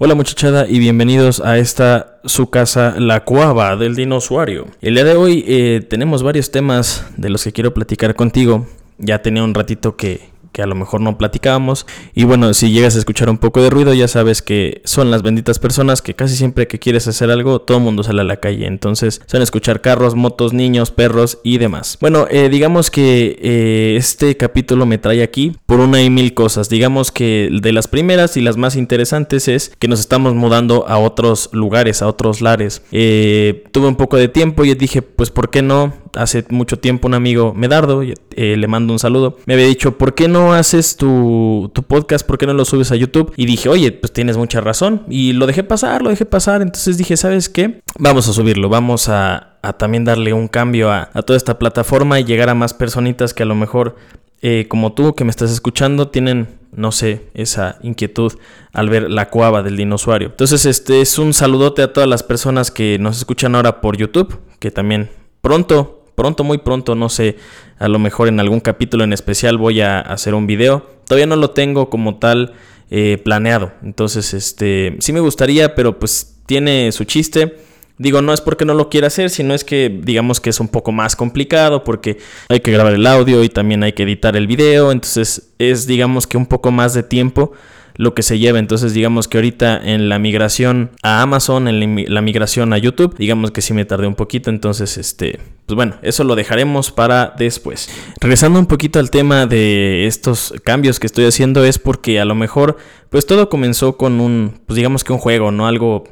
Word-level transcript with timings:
Hola 0.00 0.14
muchachada 0.14 0.68
y 0.68 0.78
bienvenidos 0.78 1.40
a 1.40 1.58
esta 1.58 2.20
su 2.24 2.50
casa, 2.50 2.94
la 3.00 3.24
cuava 3.24 3.74
del 3.74 3.96
dinosaurio. 3.96 4.68
El 4.80 4.94
día 4.94 5.02
de 5.02 5.16
hoy 5.16 5.44
eh, 5.48 5.84
tenemos 5.90 6.22
varios 6.22 6.52
temas 6.52 7.04
de 7.16 7.30
los 7.30 7.42
que 7.42 7.50
quiero 7.50 7.74
platicar 7.74 8.14
contigo. 8.14 8.68
Ya 8.98 9.22
tenía 9.22 9.42
un 9.42 9.54
ratito 9.54 9.96
que, 9.96 10.30
que 10.58 10.62
a 10.64 10.66
lo 10.66 10.74
mejor 10.74 11.00
no 11.00 11.16
platicábamos. 11.16 11.86
Y 12.16 12.24
bueno, 12.24 12.52
si 12.52 12.72
llegas 12.72 12.96
a 12.96 12.98
escuchar 12.98 13.30
un 13.30 13.38
poco 13.38 13.62
de 13.62 13.70
ruido, 13.70 13.94
ya 13.94 14.08
sabes 14.08 14.42
que 14.42 14.82
son 14.82 15.08
las 15.08 15.22
benditas 15.22 15.60
personas 15.60 16.02
que 16.02 16.14
casi 16.14 16.34
siempre 16.34 16.66
que 16.66 16.80
quieres 16.80 17.06
hacer 17.06 17.30
algo, 17.30 17.60
todo 17.60 17.78
el 17.78 17.84
mundo 17.84 18.02
sale 18.02 18.22
a 18.22 18.24
la 18.24 18.38
calle. 18.38 18.66
Entonces, 18.66 19.22
son 19.26 19.40
escuchar 19.40 19.80
carros, 19.82 20.16
motos, 20.16 20.52
niños, 20.52 20.90
perros 20.90 21.38
y 21.44 21.58
demás. 21.58 21.96
Bueno, 22.00 22.26
eh, 22.28 22.48
digamos 22.48 22.90
que 22.90 23.38
eh, 23.40 23.94
este 23.96 24.36
capítulo 24.36 24.84
me 24.84 24.98
trae 24.98 25.22
aquí 25.22 25.56
por 25.64 25.78
una 25.78 26.02
y 26.02 26.10
mil 26.10 26.34
cosas. 26.34 26.68
Digamos 26.68 27.12
que 27.12 27.50
de 27.52 27.72
las 27.72 27.86
primeras 27.86 28.36
y 28.36 28.40
las 28.40 28.56
más 28.56 28.74
interesantes 28.74 29.46
es 29.46 29.70
que 29.78 29.86
nos 29.86 30.00
estamos 30.00 30.34
mudando 30.34 30.88
a 30.88 30.98
otros 30.98 31.50
lugares, 31.52 32.02
a 32.02 32.08
otros 32.08 32.40
lares. 32.40 32.82
Eh, 32.90 33.62
tuve 33.70 33.86
un 33.86 33.94
poco 33.94 34.16
de 34.16 34.26
tiempo 34.26 34.64
y 34.64 34.74
dije, 34.74 35.02
pues, 35.02 35.30
¿por 35.30 35.50
qué 35.50 35.62
no? 35.62 35.94
Hace 36.14 36.44
mucho 36.48 36.80
tiempo 36.80 37.06
un 37.06 37.14
amigo, 37.14 37.54
Medardo, 37.54 38.02
le 38.02 38.66
mando 38.66 38.92
un 38.92 38.98
saludo, 38.98 39.36
me 39.46 39.54
había 39.54 39.66
dicho, 39.66 39.98
¿por 39.98 40.14
qué 40.14 40.26
no 40.26 40.47
haces 40.52 40.96
tu, 40.96 41.70
podcast? 41.86 42.26
¿Por 42.26 42.38
qué 42.38 42.46
no 42.46 42.54
lo 42.54 42.64
subes 42.64 42.92
a 42.92 42.96
YouTube? 42.96 43.32
Y 43.36 43.46
dije, 43.46 43.68
oye, 43.68 43.92
pues 43.92 44.12
tienes 44.12 44.36
mucha 44.36 44.60
razón. 44.60 45.02
Y 45.08 45.32
lo 45.32 45.46
dejé 45.46 45.64
pasar, 45.64 46.02
lo 46.02 46.10
dejé 46.10 46.24
pasar. 46.24 46.62
Entonces 46.62 46.98
dije, 46.98 47.16
¿sabes 47.16 47.48
qué? 47.48 47.82
Vamos 47.98 48.28
a 48.28 48.32
subirlo, 48.32 48.68
vamos 48.68 49.08
a, 49.08 49.58
también 49.78 50.04
darle 50.04 50.32
un 50.32 50.48
cambio 50.48 50.90
a, 50.90 51.10
toda 51.26 51.36
esta 51.36 51.58
plataforma 51.58 52.20
y 52.20 52.24
llegar 52.24 52.48
a 52.48 52.54
más 52.54 52.74
personitas 52.74 53.34
que 53.34 53.42
a 53.42 53.46
lo 53.46 53.54
mejor, 53.54 53.96
eh, 54.42 54.66
como 54.68 54.92
tú 54.92 55.14
que 55.14 55.24
me 55.24 55.30
estás 55.30 55.50
escuchando, 55.50 56.08
tienen 56.08 56.58
no 56.72 56.92
sé, 56.92 57.28
esa 57.34 57.78
inquietud 57.82 58.34
al 58.72 58.90
ver 58.90 59.10
la 59.10 59.30
cuava 59.30 59.62
del 59.62 59.76
dinosaurio. 59.76 60.28
Entonces, 60.28 60.66
este 60.66 61.00
es 61.00 61.18
un 61.18 61.32
saludote 61.32 61.82
a 61.82 61.92
todas 61.92 62.08
las 62.08 62.22
personas 62.22 62.70
que 62.70 62.98
nos 62.98 63.18
escuchan 63.18 63.54
ahora 63.54 63.80
por 63.80 63.96
YouTube, 63.96 64.38
que 64.58 64.70
también 64.70 65.10
pronto 65.40 65.97
pronto, 66.18 66.42
muy 66.42 66.58
pronto, 66.58 66.96
no 66.96 67.08
sé, 67.08 67.36
a 67.78 67.86
lo 67.86 68.00
mejor 68.00 68.26
en 68.26 68.40
algún 68.40 68.58
capítulo 68.58 69.04
en 69.04 69.12
especial 69.12 69.56
voy 69.56 69.80
a 69.82 70.00
hacer 70.00 70.34
un 70.34 70.48
video. 70.48 70.84
Todavía 71.06 71.26
no 71.26 71.36
lo 71.36 71.50
tengo 71.50 71.88
como 71.90 72.18
tal 72.18 72.54
eh, 72.90 73.18
planeado. 73.24 73.70
Entonces, 73.84 74.34
este, 74.34 74.96
sí 74.98 75.12
me 75.12 75.20
gustaría, 75.20 75.76
pero 75.76 76.00
pues 76.00 76.34
tiene 76.46 76.90
su 76.90 77.04
chiste. 77.04 77.56
Digo, 77.98 78.20
no 78.20 78.32
es 78.32 78.40
porque 78.40 78.64
no 78.64 78.74
lo 78.74 78.88
quiera 78.88 79.06
hacer, 79.06 79.30
sino 79.30 79.54
es 79.54 79.62
que 79.62 80.00
digamos 80.02 80.40
que 80.40 80.50
es 80.50 80.58
un 80.58 80.66
poco 80.66 80.90
más 80.90 81.14
complicado 81.14 81.84
porque 81.84 82.18
hay 82.48 82.58
que 82.60 82.72
grabar 82.72 82.94
el 82.94 83.06
audio 83.06 83.44
y 83.44 83.48
también 83.48 83.84
hay 83.84 83.92
que 83.92 84.02
editar 84.02 84.36
el 84.36 84.48
video. 84.48 84.90
Entonces 84.90 85.50
es 85.60 85.86
digamos 85.86 86.26
que 86.26 86.36
un 86.36 86.46
poco 86.46 86.72
más 86.72 86.94
de 86.94 87.04
tiempo 87.04 87.52
lo 87.98 88.14
que 88.14 88.22
se 88.22 88.38
lleva. 88.38 88.60
Entonces, 88.60 88.94
digamos 88.94 89.28
que 89.28 89.36
ahorita 89.36 89.76
en 89.76 90.08
la 90.08 90.18
migración 90.18 90.92
a 91.02 91.20
Amazon, 91.20 91.66
en 91.66 92.06
la 92.14 92.22
migración 92.22 92.72
a 92.72 92.78
YouTube, 92.78 93.14
digamos 93.18 93.50
que 93.50 93.60
sí 93.60 93.74
me 93.74 93.84
tardé 93.84 94.06
un 94.06 94.14
poquito. 94.14 94.50
Entonces, 94.50 94.96
este, 94.96 95.40
pues 95.66 95.74
bueno, 95.74 95.96
eso 96.02 96.22
lo 96.22 96.36
dejaremos 96.36 96.92
para 96.92 97.34
después. 97.36 97.90
Regresando 98.20 98.60
un 98.60 98.66
poquito 98.66 99.00
al 99.00 99.10
tema 99.10 99.46
de 99.46 100.06
estos 100.06 100.54
cambios 100.64 101.00
que 101.00 101.08
estoy 101.08 101.26
haciendo, 101.26 101.64
es 101.64 101.80
porque 101.80 102.20
a 102.20 102.24
lo 102.24 102.36
mejor, 102.36 102.76
pues 103.10 103.26
todo 103.26 103.48
comenzó 103.50 103.96
con 103.96 104.20
un, 104.20 104.60
pues 104.64 104.76
digamos 104.76 105.02
que 105.02 105.12
un 105.12 105.18
juego, 105.18 105.50
¿no? 105.50 105.66
Algo 105.66 106.04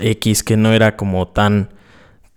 X 0.00 0.42
que 0.42 0.56
no 0.56 0.72
era 0.72 0.96
como 0.96 1.28
tan, 1.28 1.74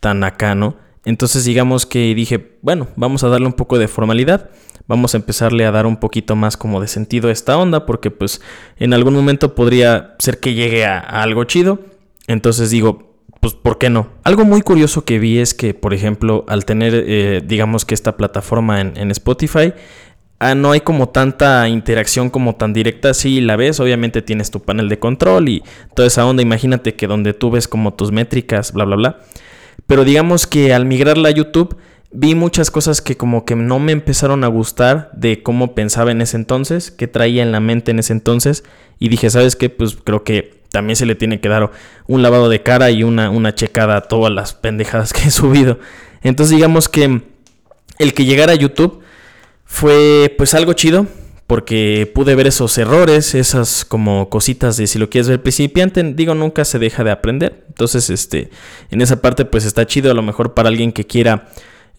tan 0.02 0.26
acá, 0.26 0.54
¿no? 0.54 0.76
Entonces 1.06 1.46
digamos 1.46 1.86
que 1.86 2.14
dije, 2.14 2.58
bueno, 2.62 2.90
vamos 2.98 3.24
a 3.24 3.30
darle 3.30 3.48
un 3.48 3.54
poco 3.54 3.80
de 3.80 3.88
formalidad 3.88 4.50
vamos 4.88 5.14
a 5.14 5.18
empezarle 5.18 5.66
a 5.66 5.72
dar 5.72 5.86
un 5.86 5.98
poquito 5.98 6.36
más 6.36 6.58
como 6.58 6.82
de 6.82 6.88
sentido 6.88 7.30
a 7.30 7.32
esta 7.32 7.58
onda, 7.58 7.86
porque 7.86 8.12
pues 8.12 8.42
en 8.78 8.94
algún 8.94 9.14
momento 9.14 9.56
podría 9.56 10.16
ser 10.20 10.40
que 10.40 10.54
llegue 10.54 10.86
a, 10.86 11.00
algo 11.00 11.44
chido. 11.44 11.80
Entonces 12.28 12.70
digo, 12.70 13.16
pues 13.40 13.54
¿por 13.54 13.78
qué 13.78 13.90
no? 13.90 14.10
Algo 14.24 14.46
muy 14.46 14.62
curioso 14.62 15.06
que 15.06 15.20
vi 15.20 15.40
es 15.40 15.54
que, 15.54 15.74
por 15.74 15.94
ejemplo, 15.94 16.46
al 16.48 16.66
tener, 16.66 16.94
eh, 16.96 17.42
digamos 17.46 17.86
que 17.86 17.94
esta 17.94 18.18
plataforma 18.18 18.82
en, 18.82 19.12
Spotify, 19.12 19.74
ah, 20.40 20.56
no 20.56 20.72
hay 20.72 20.82
como 20.82 21.10
tanta 21.10 21.68
interacción 21.70 22.30
como 22.30 22.56
tan 22.56 22.74
directa. 22.74 23.14
Si 23.14 23.42
la 23.42 23.56
ves, 23.56 23.80
obviamente 23.80 24.22
tienes 24.22 24.52
tu 24.52 24.62
panel 24.62 24.90
de 24.90 25.00
control 25.00 25.50
y 25.50 25.64
toda 25.96 26.08
esa 26.08 26.26
onda. 26.26 26.42
Imagínate 26.42 26.96
que 26.96 27.08
donde 27.08 27.34
tú 27.34 27.52
ves 27.52 27.68
como 27.68 27.94
tus 27.94 28.12
métricas, 28.12 28.74
bla, 28.74 28.86
bla, 28.86 28.96
bla. 28.96 29.20
Pero 29.86 30.04
digamos 30.04 30.48
que 30.48 30.74
al 30.74 30.86
migrarla 30.86 31.30
a 31.30 31.32
YouTube, 31.32 31.78
vi 32.12 32.36
muchas 32.36 32.72
cosas 32.72 33.02
que 33.02 33.18
como 33.18 33.46
que 33.46 33.56
no 33.56 33.80
me 33.80 33.92
empezaron 33.92 34.44
a 34.44 34.48
gustar 34.48 35.10
de 35.14 35.44
cómo 35.44 35.76
pensaba 35.76 36.12
en 36.12 36.22
ese 36.22 36.38
entonces, 36.38 36.92
qué 36.92 37.08
traía 37.08 37.44
en 37.44 37.52
la 37.52 37.60
mente 37.60 37.92
en 37.92 38.00
ese 38.00 38.14
entonces 38.14 38.64
y 39.00 39.10
dije, 39.10 39.30
¿sabes 39.30 39.56
qué? 39.56 39.70
Pues 39.70 39.98
creo 40.04 40.24
que 40.24 40.62
también 40.72 40.96
se 40.96 41.06
le 41.06 41.16
tiene 41.16 41.40
que 41.40 41.50
dar 41.50 41.72
un 42.08 42.22
lavado 42.22 42.50
de 42.50 42.64
cara 42.64 42.92
y 42.92 43.04
una, 43.04 43.30
una 43.30 43.56
checada 43.56 43.98
a 43.98 44.02
todas 44.02 44.32
las 44.32 44.54
pendejadas 44.54 45.14
que 45.14 45.28
he 45.28 45.32
subido. 45.32 45.80
Entonces 46.22 46.56
digamos 46.56 46.90
que 46.90 47.22
el 48.00 48.14
que 48.14 48.26
llegara 48.26 48.54
a 48.54 48.56
YouTube 48.56 49.02
fue 49.66 50.34
pues 50.38 50.54
algo 50.54 50.74
chido 50.74 51.08
porque 51.48 52.12
pude 52.14 52.36
ver 52.36 52.48
esos 52.48 52.78
errores, 52.78 53.34
esas 53.34 53.86
como 53.86 54.30
cositas 54.30 54.76
de 54.76 54.86
si 54.86 55.00
lo 55.00 55.10
quieres 55.10 55.30
ver 55.30 55.42
principiante, 55.42 56.04
digo, 56.04 56.36
nunca 56.36 56.66
se 56.66 56.78
deja 56.78 57.06
de 57.06 57.12
aprender. 57.12 57.64
Entonces, 57.70 58.10
este, 58.10 58.50
en 58.92 59.02
esa 59.02 59.22
parte 59.22 59.46
pues 59.46 59.64
está 59.64 59.88
chido 59.88 60.12
a 60.12 60.14
lo 60.14 60.22
mejor 60.22 60.54
para 60.54 60.68
alguien 60.68 60.92
que 60.92 61.06
quiera 61.06 61.48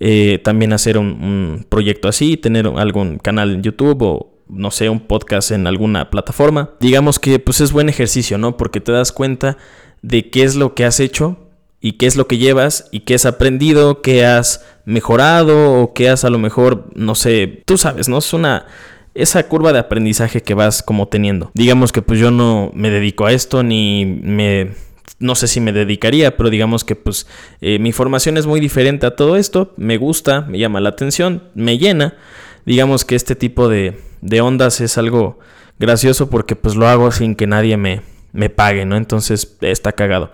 eh, 0.00 0.41
también 0.42 0.72
hacer 0.72 0.98
un, 0.98 1.66
proyecto 1.69 2.09
así, 2.09 2.36
tener 2.36 2.66
algún 2.66 3.19
canal 3.19 3.54
en 3.54 3.62
YouTube 3.62 4.03
o 4.03 4.32
no 4.48 4.70
sé, 4.70 4.88
un 4.88 5.00
podcast 5.00 5.50
en 5.50 5.66
alguna 5.66 6.10
plataforma. 6.10 6.70
Digamos 6.81 7.19
que 7.19 7.38
pues 7.38 7.60
es 7.60 7.72
buen 7.72 7.88
ejercicio, 7.88 8.38
¿no? 8.38 8.56
Porque 8.56 8.81
te 8.81 8.92
das 8.92 9.12
cuenta 9.12 9.58
de 10.00 10.31
qué 10.31 10.44
es 10.44 10.56
lo 10.56 10.75
que 10.75 10.84
has 10.84 11.00
hecho 11.00 11.37
y 11.81 11.92
qué 11.92 12.06
es 12.06 12.16
lo 12.16 12.26
que 12.26 12.38
llevas 12.38 12.88
y 12.91 13.00
qué 13.00 13.14
has 13.14 13.26
aprendido, 13.26 14.00
qué 14.00 14.25
has 14.25 14.64
mejorado 14.84 15.82
o 15.82 15.92
qué 15.92 16.08
has 16.08 16.25
a 16.25 16.31
lo 16.31 16.38
mejor, 16.38 16.91
no 16.94 17.14
sé, 17.14 17.62
tú 17.66 17.76
sabes, 17.76 18.08
¿no? 18.08 18.19
Es 18.19 18.32
una 18.32 18.66
esa 19.14 19.48
curva 19.48 19.72
de 19.72 19.81
aprendizaje 19.81 20.42
que 20.42 20.54
vas 20.54 20.82
como 20.82 21.08
teniendo. 21.08 21.50
Digamos 21.54 21.92
que 21.92 22.03
pues 22.03 22.20
yo 22.20 22.31
no 22.31 22.70
me 22.75 22.91
dedico 22.91 23.26
a 23.26 23.32
esto 23.32 23.62
ni 23.62 24.06
me 24.06 24.70
no 25.18 25.34
sé 25.34 25.48
si 25.48 25.60
me 25.60 25.72
dedicaría, 25.72 26.36
pero 26.36 26.50
digamos 26.50 26.84
que 26.84 26.94
pues 26.94 27.26
eh, 27.60 27.78
mi 27.78 27.92
formación 27.92 28.36
es 28.36 28.46
muy 28.46 28.60
diferente 28.60 29.06
a 29.06 29.16
todo 29.16 29.36
esto, 29.36 29.74
me 29.76 29.96
gusta, 29.96 30.42
me 30.42 30.58
llama 30.58 30.80
la 30.80 30.90
atención, 30.90 31.44
me 31.54 31.78
llena. 31.78 32.16
Digamos 32.64 33.04
que 33.04 33.16
este 33.16 33.34
tipo 33.34 33.68
de, 33.68 34.00
de 34.20 34.40
ondas 34.40 34.80
es 34.80 34.98
algo 34.98 35.38
gracioso 35.78 36.28
porque 36.30 36.56
pues 36.56 36.76
lo 36.76 36.86
hago 36.86 37.10
sin 37.10 37.34
que 37.34 37.46
nadie 37.46 37.76
me, 37.76 38.02
me 38.32 38.50
pague, 38.50 38.84
¿no? 38.84 38.96
Entonces 38.96 39.56
está 39.60 39.92
cagado. 39.92 40.30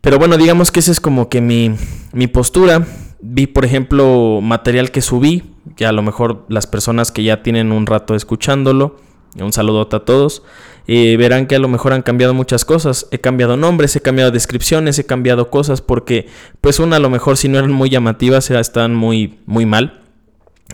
Pero 0.00 0.18
bueno, 0.18 0.36
digamos 0.36 0.70
que 0.70 0.80
esa 0.80 0.92
es 0.92 1.00
como 1.00 1.28
que 1.28 1.40
mi, 1.40 1.74
mi 2.12 2.26
postura. 2.26 2.86
Vi, 3.20 3.46
por 3.46 3.64
ejemplo, 3.64 4.40
material 4.42 4.90
que 4.90 5.00
subí, 5.00 5.54
que 5.76 5.86
a 5.86 5.92
lo 5.92 6.02
mejor 6.02 6.44
las 6.48 6.66
personas 6.66 7.10
que 7.10 7.22
ya 7.22 7.42
tienen 7.42 7.72
un 7.72 7.86
rato 7.86 8.14
escuchándolo, 8.14 8.96
un 9.40 9.52
saludo 9.54 9.88
a 9.90 10.04
todos. 10.04 10.42
Verán 10.86 11.46
que 11.46 11.56
a 11.56 11.58
lo 11.58 11.68
mejor 11.68 11.92
han 11.92 12.02
cambiado 12.02 12.34
muchas 12.34 12.64
cosas. 12.64 13.06
He 13.10 13.18
cambiado 13.18 13.56
nombres, 13.56 13.96
he 13.96 14.00
cambiado 14.00 14.30
descripciones, 14.30 14.98
he 14.98 15.06
cambiado 15.06 15.50
cosas 15.50 15.80
porque, 15.80 16.28
pues, 16.60 16.78
una 16.78 16.96
a 16.96 17.00
lo 17.00 17.10
mejor 17.10 17.36
si 17.36 17.48
no 17.48 17.58
eran 17.58 17.72
muy 17.72 17.88
llamativas, 17.90 18.50
están 18.50 18.94
muy, 18.94 19.38
muy 19.46 19.66
mal. 19.66 20.02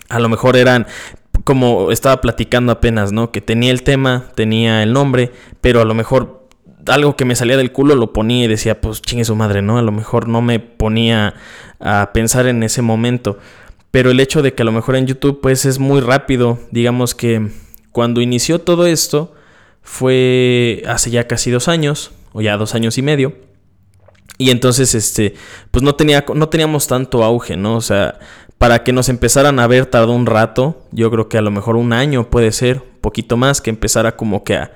A 0.09 0.19
lo 0.19 0.29
mejor 0.29 0.57
eran 0.57 0.87
como 1.43 1.91
estaba 1.91 2.21
platicando 2.21 2.71
apenas, 2.71 3.11
¿no? 3.11 3.31
Que 3.31 3.41
tenía 3.41 3.71
el 3.71 3.83
tema, 3.83 4.27
tenía 4.35 4.83
el 4.83 4.93
nombre, 4.93 5.31
pero 5.61 5.81
a 5.81 5.85
lo 5.85 5.93
mejor 5.93 6.47
algo 6.87 7.15
que 7.15 7.25
me 7.25 7.35
salía 7.35 7.57
del 7.57 7.71
culo 7.71 7.95
lo 7.95 8.13
ponía 8.13 8.45
y 8.45 8.47
decía, 8.47 8.81
pues 8.81 9.01
chingue 9.01 9.25
su 9.25 9.35
madre, 9.35 9.61
¿no? 9.61 9.77
A 9.77 9.81
lo 9.81 9.91
mejor 9.91 10.27
no 10.27 10.41
me 10.41 10.59
ponía 10.59 11.35
a 11.79 12.11
pensar 12.13 12.47
en 12.47 12.63
ese 12.63 12.81
momento. 12.81 13.37
Pero 13.91 14.11
el 14.11 14.19
hecho 14.19 14.41
de 14.41 14.53
que 14.53 14.61
a 14.61 14.65
lo 14.65 14.71
mejor 14.71 14.95
en 14.95 15.07
YouTube, 15.07 15.41
pues 15.41 15.65
es 15.65 15.79
muy 15.79 15.99
rápido, 16.01 16.59
digamos 16.71 17.13
que 17.13 17.49
cuando 17.91 18.21
inició 18.21 18.59
todo 18.59 18.85
esto 18.85 19.33
fue 19.81 20.83
hace 20.87 21.11
ya 21.11 21.27
casi 21.27 21.51
dos 21.51 21.67
años, 21.67 22.11
o 22.33 22.41
ya 22.41 22.57
dos 22.57 22.75
años 22.75 22.97
y 22.97 23.01
medio. 23.01 23.35
Y 24.37 24.49
entonces, 24.49 24.95
este, 24.95 25.35
pues 25.69 25.83
no, 25.83 25.95
tenía, 25.95 26.25
no 26.33 26.49
teníamos 26.49 26.87
tanto 26.87 27.23
auge, 27.23 27.57
¿no? 27.57 27.75
O 27.75 27.81
sea, 27.81 28.19
para 28.57 28.83
que 28.83 28.93
nos 28.93 29.09
empezaran 29.09 29.59
a 29.59 29.67
ver 29.67 29.85
tardó 29.85 30.13
un 30.13 30.25
rato, 30.25 30.83
yo 30.91 31.11
creo 31.11 31.29
que 31.29 31.37
a 31.37 31.41
lo 31.41 31.51
mejor 31.51 31.75
un 31.75 31.93
año 31.93 32.29
puede 32.29 32.51
ser, 32.51 32.77
un 32.77 33.01
poquito 33.01 33.37
más, 33.37 33.61
que 33.61 33.69
empezara 33.69 34.15
como 34.15 34.43
que 34.43 34.55
a, 34.55 34.71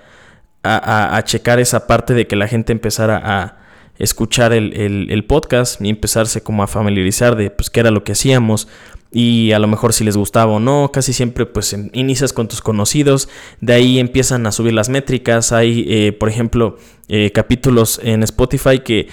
a, 0.64 1.16
a 1.16 1.24
checar 1.24 1.60
esa 1.60 1.88
parte 1.88 2.14
de 2.14 2.28
que 2.28 2.36
la 2.36 2.48
gente 2.48 2.74
empezara 2.74 3.22
a 3.24 3.58
escuchar 3.98 4.54
el, 4.54 4.74
el, 4.74 5.12
el, 5.12 5.26
podcast 5.26 5.80
y 5.82 5.90
empezarse 5.90 6.42
como 6.42 6.64
a 6.64 6.68
familiarizar 6.68 7.36
de 7.36 7.50
pues 7.50 7.70
qué 7.70 7.80
era 7.80 7.92
lo 7.92 8.04
que 8.04 8.12
hacíamos, 8.12 8.68
y 9.12 9.52
a 9.54 9.60
lo 9.60 9.68
mejor 9.68 9.94
si 9.94 10.04
les 10.04 10.18
gustaba 10.18 10.52
o 10.52 10.60
no, 10.60 10.92
casi 10.92 11.14
siempre 11.14 11.46
pues 11.46 11.76
inicias 11.94 12.34
con 12.34 12.48
tus 12.48 12.62
conocidos, 12.62 13.30
de 13.62 13.74
ahí 13.74 14.00
empiezan 14.00 14.46
a 14.46 14.52
subir 14.52 14.74
las 14.74 14.90
métricas, 14.90 15.52
hay 15.52 15.86
eh, 15.88 16.12
por 16.12 16.30
ejemplo 16.30 16.78
eh, 17.08 17.32
capítulos 17.32 18.00
en 18.04 18.24
Spotify 18.24 18.80
que 18.80 19.08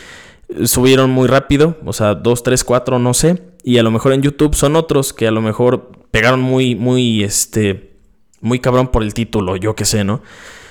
subieron 0.64 1.10
muy 1.10 1.28
rápido, 1.28 1.76
o 1.84 1.92
sea, 1.92 2.14
2, 2.14 2.42
3, 2.42 2.64
4, 2.64 2.98
no 2.98 3.14
sé, 3.14 3.42
y 3.62 3.78
a 3.78 3.82
lo 3.82 3.90
mejor 3.90 4.12
en 4.12 4.22
YouTube 4.22 4.54
son 4.54 4.76
otros 4.76 5.12
que 5.12 5.26
a 5.26 5.30
lo 5.30 5.40
mejor 5.40 5.92
pegaron 6.10 6.40
muy, 6.40 6.74
muy, 6.74 7.22
este, 7.22 7.96
muy 8.40 8.58
cabrón 8.58 8.88
por 8.88 9.02
el 9.02 9.14
título, 9.14 9.56
yo 9.56 9.74
qué 9.74 9.84
sé, 9.84 10.04
¿no? 10.04 10.22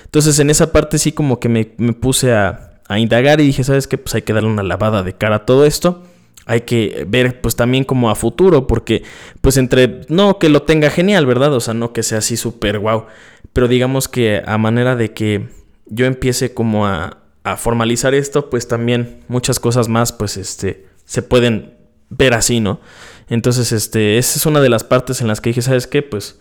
Entonces 0.05 0.37
en 0.39 0.49
esa 0.49 0.73
parte 0.73 0.97
sí 0.97 1.13
como 1.13 1.39
que 1.39 1.47
me, 1.47 1.65
puse 1.65 2.33
a, 2.33 2.81
a, 2.87 2.99
indagar 2.99 3.39
y 3.39 3.45
dije, 3.45 3.63
¿sabes 3.63 3.87
qué? 3.87 3.97
Pues 3.97 4.13
hay 4.13 4.23
que 4.23 4.33
darle 4.33 4.49
una 4.49 4.61
lavada 4.61 5.03
de 5.03 5.13
cara 5.13 5.37
a 5.37 5.45
todo 5.45 5.65
esto. 5.65 6.03
Hay 6.45 6.61
que 6.61 7.05
ver 7.07 7.41
pues 7.41 7.55
también 7.55 7.83
como 7.83 8.09
a 8.09 8.15
futuro, 8.15 8.67
porque 8.67 9.03
pues 9.41 9.57
entre, 9.57 10.01
no 10.09 10.39
que 10.39 10.49
lo 10.49 10.63
tenga 10.63 10.89
genial, 10.89 11.25
¿verdad? 11.25 11.53
O 11.53 11.59
sea, 11.59 11.73
no 11.73 11.93
que 11.93 12.03
sea 12.03 12.17
así 12.19 12.37
súper 12.37 12.79
guau, 12.79 13.05
pero 13.53 13.67
digamos 13.67 14.07
que 14.07 14.41
a 14.45 14.57
manera 14.57 14.95
de 14.95 15.13
que 15.13 15.49
yo 15.85 16.05
empiece 16.05 16.53
como 16.53 16.87
a, 16.87 17.17
a 17.43 17.57
formalizar 17.57 18.13
esto, 18.13 18.49
pues 18.49 18.67
también 18.67 19.21
muchas 19.27 19.59
cosas 19.59 19.87
más 19.87 20.11
pues 20.13 20.37
este 20.37 20.87
se 21.05 21.21
pueden 21.21 21.73
ver 22.09 22.33
así, 22.33 22.59
¿no? 22.59 22.79
Entonces, 23.27 23.71
este, 23.71 24.17
esa 24.17 24.37
es 24.37 24.45
una 24.45 24.59
de 24.59 24.69
las 24.69 24.83
partes 24.83 25.21
en 25.21 25.27
las 25.27 25.41
que 25.41 25.49
dije, 25.49 25.61
¿sabes 25.61 25.87
qué? 25.87 26.01
Pues 26.01 26.39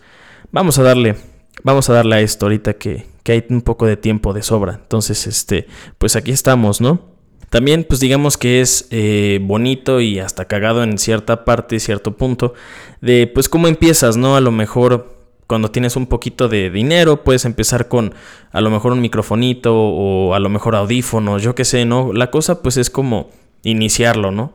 vamos 0.51 0.77
a 0.77 0.83
darle, 0.83 1.15
vamos 1.63 1.89
a 1.89 1.93
darle 1.93 2.17
a 2.17 2.19
esto 2.19 2.45
ahorita 2.45 2.73
que, 2.73 3.07
que 3.23 3.31
hay 3.31 3.45
un 3.49 3.61
poco 3.61 3.85
de 3.85 3.97
tiempo 3.97 4.33
de 4.33 4.43
sobra. 4.43 4.79
Entonces, 4.81 5.25
este, 5.25 5.67
pues 5.97 6.15
aquí 6.15 6.31
estamos, 6.31 6.81
¿no? 6.81 7.10
También, 7.51 7.83
pues 7.83 7.99
digamos 7.99 8.37
que 8.37 8.61
es 8.61 8.87
eh, 8.91 9.39
bonito 9.41 9.99
y 9.99 10.19
hasta 10.19 10.45
cagado 10.45 10.83
en 10.83 10.97
cierta 10.97 11.43
parte, 11.43 11.81
cierto 11.81 12.15
punto, 12.15 12.53
de 13.01 13.27
pues 13.27 13.49
cómo 13.49 13.67
empiezas, 13.67 14.15
¿no? 14.15 14.37
A 14.37 14.39
lo 14.39 14.51
mejor 14.51 15.17
cuando 15.47 15.69
tienes 15.69 15.97
un 15.97 16.07
poquito 16.07 16.47
de 16.47 16.69
dinero, 16.69 17.25
puedes 17.25 17.43
empezar 17.43 17.89
con 17.89 18.13
a 18.53 18.61
lo 18.61 18.69
mejor 18.69 18.93
un 18.93 19.01
microfonito 19.01 19.75
o 19.75 20.33
a 20.33 20.39
lo 20.39 20.47
mejor 20.47 20.77
audífonos, 20.77 21.43
yo 21.43 21.53
qué 21.53 21.65
sé, 21.65 21.83
¿no? 21.83 22.13
La 22.13 22.31
cosa 22.31 22.61
pues 22.61 22.77
es 22.77 22.89
como 22.89 23.29
iniciarlo, 23.63 24.31
¿no? 24.31 24.53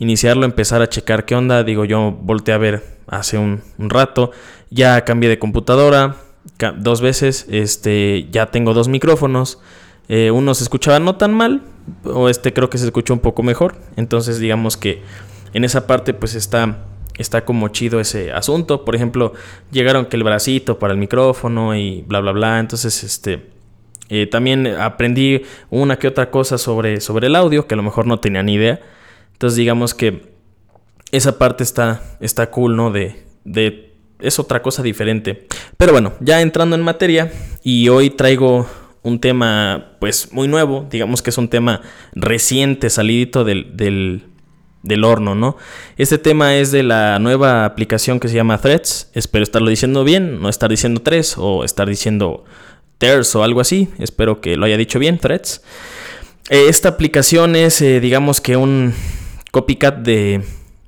Iniciarlo, 0.00 0.44
empezar 0.44 0.82
a 0.82 0.88
checar 0.88 1.26
qué 1.26 1.36
onda, 1.36 1.62
digo 1.62 1.84
yo 1.84 2.10
volteé 2.10 2.54
a 2.54 2.58
ver 2.58 2.82
hace 3.06 3.38
un, 3.38 3.62
rato, 3.78 4.32
ya 4.68 5.04
cambié 5.04 5.30
de 5.30 5.38
computadora 5.38 6.16
dos 6.76 7.00
veces, 7.02 7.46
este, 7.48 8.26
ya 8.32 8.46
tengo 8.46 8.74
dos 8.74 8.88
micrófonos, 8.88 9.60
eh, 10.14 10.30
uno 10.30 10.54
se 10.54 10.62
escuchaba 10.62 10.98
no 11.00 11.16
tan 11.16 11.32
mal, 11.32 11.62
o 12.04 12.28
este 12.28 12.52
creo 12.52 12.68
que 12.68 12.76
se 12.76 12.84
escuchó 12.84 13.14
un 13.14 13.20
poco 13.20 13.42
mejor, 13.42 13.76
entonces 13.96 14.38
digamos 14.38 14.76
que 14.76 15.00
en 15.54 15.64
esa 15.64 15.86
parte 15.86 16.12
pues 16.12 16.34
está 16.34 16.84
está 17.16 17.46
como 17.46 17.68
chido 17.68 17.98
ese 17.98 18.30
asunto. 18.30 18.84
Por 18.84 18.94
ejemplo, 18.94 19.32
llegaron 19.70 20.04
que 20.04 20.16
el 20.16 20.24
bracito 20.24 20.78
para 20.78 20.92
el 20.92 20.98
micrófono 20.98 21.74
y 21.74 22.02
bla, 22.02 22.20
bla, 22.20 22.32
bla. 22.32 22.58
Entonces, 22.58 23.02
este, 23.04 23.50
eh, 24.10 24.26
también 24.26 24.66
aprendí 24.66 25.42
una 25.70 25.98
que 25.98 26.08
otra 26.08 26.30
cosa 26.30 26.58
sobre, 26.58 27.00
sobre 27.00 27.28
el 27.28 27.36
audio, 27.36 27.66
que 27.66 27.74
a 27.74 27.76
lo 27.76 27.82
mejor 27.82 28.06
no 28.06 28.20
tenía 28.20 28.42
ni 28.42 28.54
idea. 28.54 28.80
Entonces, 29.32 29.56
digamos 29.56 29.94
que 29.94 30.34
esa 31.10 31.38
parte 31.38 31.62
está, 31.64 32.02
está 32.20 32.50
cool, 32.50 32.76
¿no? 32.76 32.90
De, 32.90 33.24
de, 33.44 33.94
es 34.20 34.38
otra 34.38 34.60
cosa 34.60 34.82
diferente. 34.82 35.46
Pero 35.78 35.92
bueno, 35.92 36.12
ya 36.20 36.42
entrando 36.42 36.76
en 36.76 36.82
materia, 36.82 37.32
y 37.62 37.88
hoy 37.88 38.10
traigo 38.10 38.66
un 39.02 39.20
tema, 39.20 39.96
pues, 40.00 40.32
muy 40.32 40.48
nuevo. 40.48 40.86
Digamos 40.90 41.22
que 41.22 41.30
es 41.30 41.38
un 41.38 41.48
tema 41.48 41.82
reciente, 42.14 42.90
salidito 42.90 43.44
del, 43.44 43.76
del 43.76 44.24
del 44.82 45.04
horno, 45.04 45.34
¿no? 45.34 45.56
Este 45.96 46.18
tema 46.18 46.56
es 46.56 46.72
de 46.72 46.82
la 46.82 47.18
nueva 47.18 47.64
aplicación 47.64 48.20
que 48.20 48.28
se 48.28 48.34
llama 48.34 48.58
Threads. 48.58 49.10
Espero 49.14 49.42
estarlo 49.42 49.70
diciendo 49.70 50.04
bien, 50.04 50.40
no 50.40 50.48
estar 50.48 50.68
diciendo 50.70 51.00
tres 51.02 51.36
o 51.38 51.64
estar 51.64 51.88
diciendo 51.88 52.44
Threads 52.98 53.34
o 53.36 53.44
algo 53.44 53.60
así. 53.60 53.88
Espero 53.98 54.40
que 54.40 54.56
lo 54.56 54.66
haya 54.66 54.76
dicho 54.76 54.98
bien, 54.98 55.18
Threads. 55.18 55.62
Eh, 56.50 56.66
esta 56.68 56.88
aplicación 56.88 57.54
es, 57.56 57.80
eh, 57.80 58.00
digamos 58.00 58.40
que 58.40 58.56
un 58.56 58.92
copycat 59.52 59.98
de, 59.98 60.42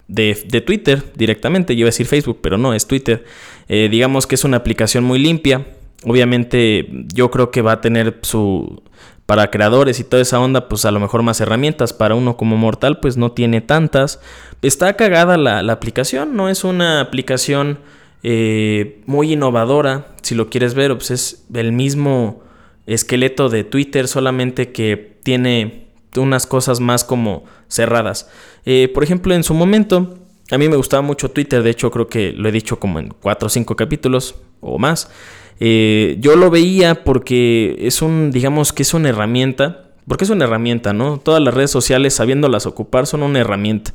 de, 0.08 0.60
Twitter 0.60 1.02
directamente. 1.14 1.74
Yo 1.74 1.80
iba 1.80 1.88
a 1.88 1.92
decir 1.92 2.06
Facebook, 2.06 2.40
pero 2.42 2.58
no, 2.58 2.74
es 2.74 2.86
Twitter. 2.86 3.24
Eh, 3.68 3.88
digamos 3.90 4.26
que 4.26 4.34
es 4.34 4.44
una 4.44 4.56
aplicación 4.56 5.04
muy 5.04 5.20
limpia. 5.20 5.66
Obviamente 6.04 6.88
yo 7.14 7.30
creo 7.30 7.50
que 7.50 7.62
va 7.62 7.72
a 7.72 7.80
tener 7.80 8.18
su, 8.22 8.82
para 9.26 9.50
creadores 9.50 10.00
y 10.00 10.04
toda 10.04 10.22
esa 10.22 10.40
onda, 10.40 10.68
pues 10.68 10.84
a 10.84 10.90
lo 10.90 11.00
mejor 11.00 11.22
más 11.22 11.40
herramientas. 11.40 11.92
Para 11.92 12.14
uno 12.14 12.36
como 12.36 12.56
mortal, 12.56 13.00
pues 13.00 13.16
no 13.16 13.32
tiene 13.32 13.60
tantas. 13.60 14.20
Está 14.62 14.94
cagada 14.94 15.36
la, 15.36 15.72
aplicación, 15.72 16.36
no 16.36 16.48
es 16.48 16.64
una 16.64 17.00
aplicación 17.00 17.78
eh, 18.22 19.02
muy 19.06 19.32
innovadora. 19.32 20.08
Si 20.22 20.34
lo 20.34 20.50
quieres 20.50 20.74
ver, 20.74 20.94
pues 20.94 21.10
es 21.10 21.46
el 21.54 21.72
mismo 21.72 22.42
esqueleto 22.86 23.48
de 23.48 23.64
Twitter, 23.64 24.08
solamente 24.08 24.72
que 24.72 25.18
tiene 25.22 25.88
unas 26.16 26.46
cosas 26.46 26.80
más 26.80 27.04
como 27.04 27.44
cerradas. 27.68 28.30
Eh, 28.64 28.90
por 28.92 29.04
ejemplo, 29.04 29.34
en 29.34 29.42
su 29.42 29.54
momento, 29.54 30.18
a 30.50 30.58
mí 30.58 30.68
me 30.68 30.76
gustaba 30.76 31.02
mucho 31.02 31.30
Twitter, 31.30 31.62
de 31.62 31.70
hecho 31.70 31.90
creo 31.90 32.08
que 32.08 32.32
lo 32.32 32.48
he 32.48 32.52
dicho 32.52 32.78
como 32.78 32.98
en 32.98 33.08
4 33.08 33.46
o 33.46 33.48
5 33.48 33.76
capítulos 33.76 34.34
o 34.60 34.78
más. 34.78 35.10
Eh, 35.60 36.16
yo 36.20 36.36
lo 36.36 36.50
veía 36.50 37.04
porque 37.04 37.76
es 37.80 38.02
un, 38.02 38.30
digamos 38.30 38.72
que 38.72 38.82
es 38.82 38.94
una 38.94 39.08
herramienta, 39.08 39.90
porque 40.06 40.24
es 40.24 40.30
una 40.30 40.44
herramienta, 40.44 40.92
¿no? 40.92 41.18
Todas 41.18 41.42
las 41.42 41.54
redes 41.54 41.70
sociales, 41.70 42.14
sabiéndolas 42.14 42.66
ocupar, 42.66 43.06
son 43.06 43.22
una 43.22 43.40
herramienta. 43.40 43.94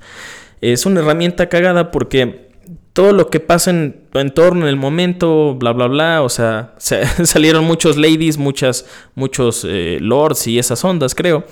Es 0.62 0.86
una 0.86 1.02
herramienta 1.02 1.50
cagada 1.50 1.92
porque 1.92 2.50
todo 2.94 3.14
lo 3.14 3.30
que 3.30 3.40
pasa 3.40 3.70
en 3.72 3.96
tu 4.12 4.20
entorno, 4.20 4.64
en 4.64 4.70
el 4.70 4.76
momento, 4.76 5.56
bla, 5.56 5.72
bla, 5.72 5.88
bla, 5.88 6.22
o 6.22 6.30
sea, 6.30 6.74
salieron 6.78 7.66
muchos 7.66 7.98
ladies, 7.98 8.38
muchas, 8.38 8.86
muchos 9.16 9.66
eh, 9.68 10.00
lords 10.02 10.48
y 10.48 10.60
esas 10.60 10.84
ondas, 10.84 11.16
creo. 11.16 11.46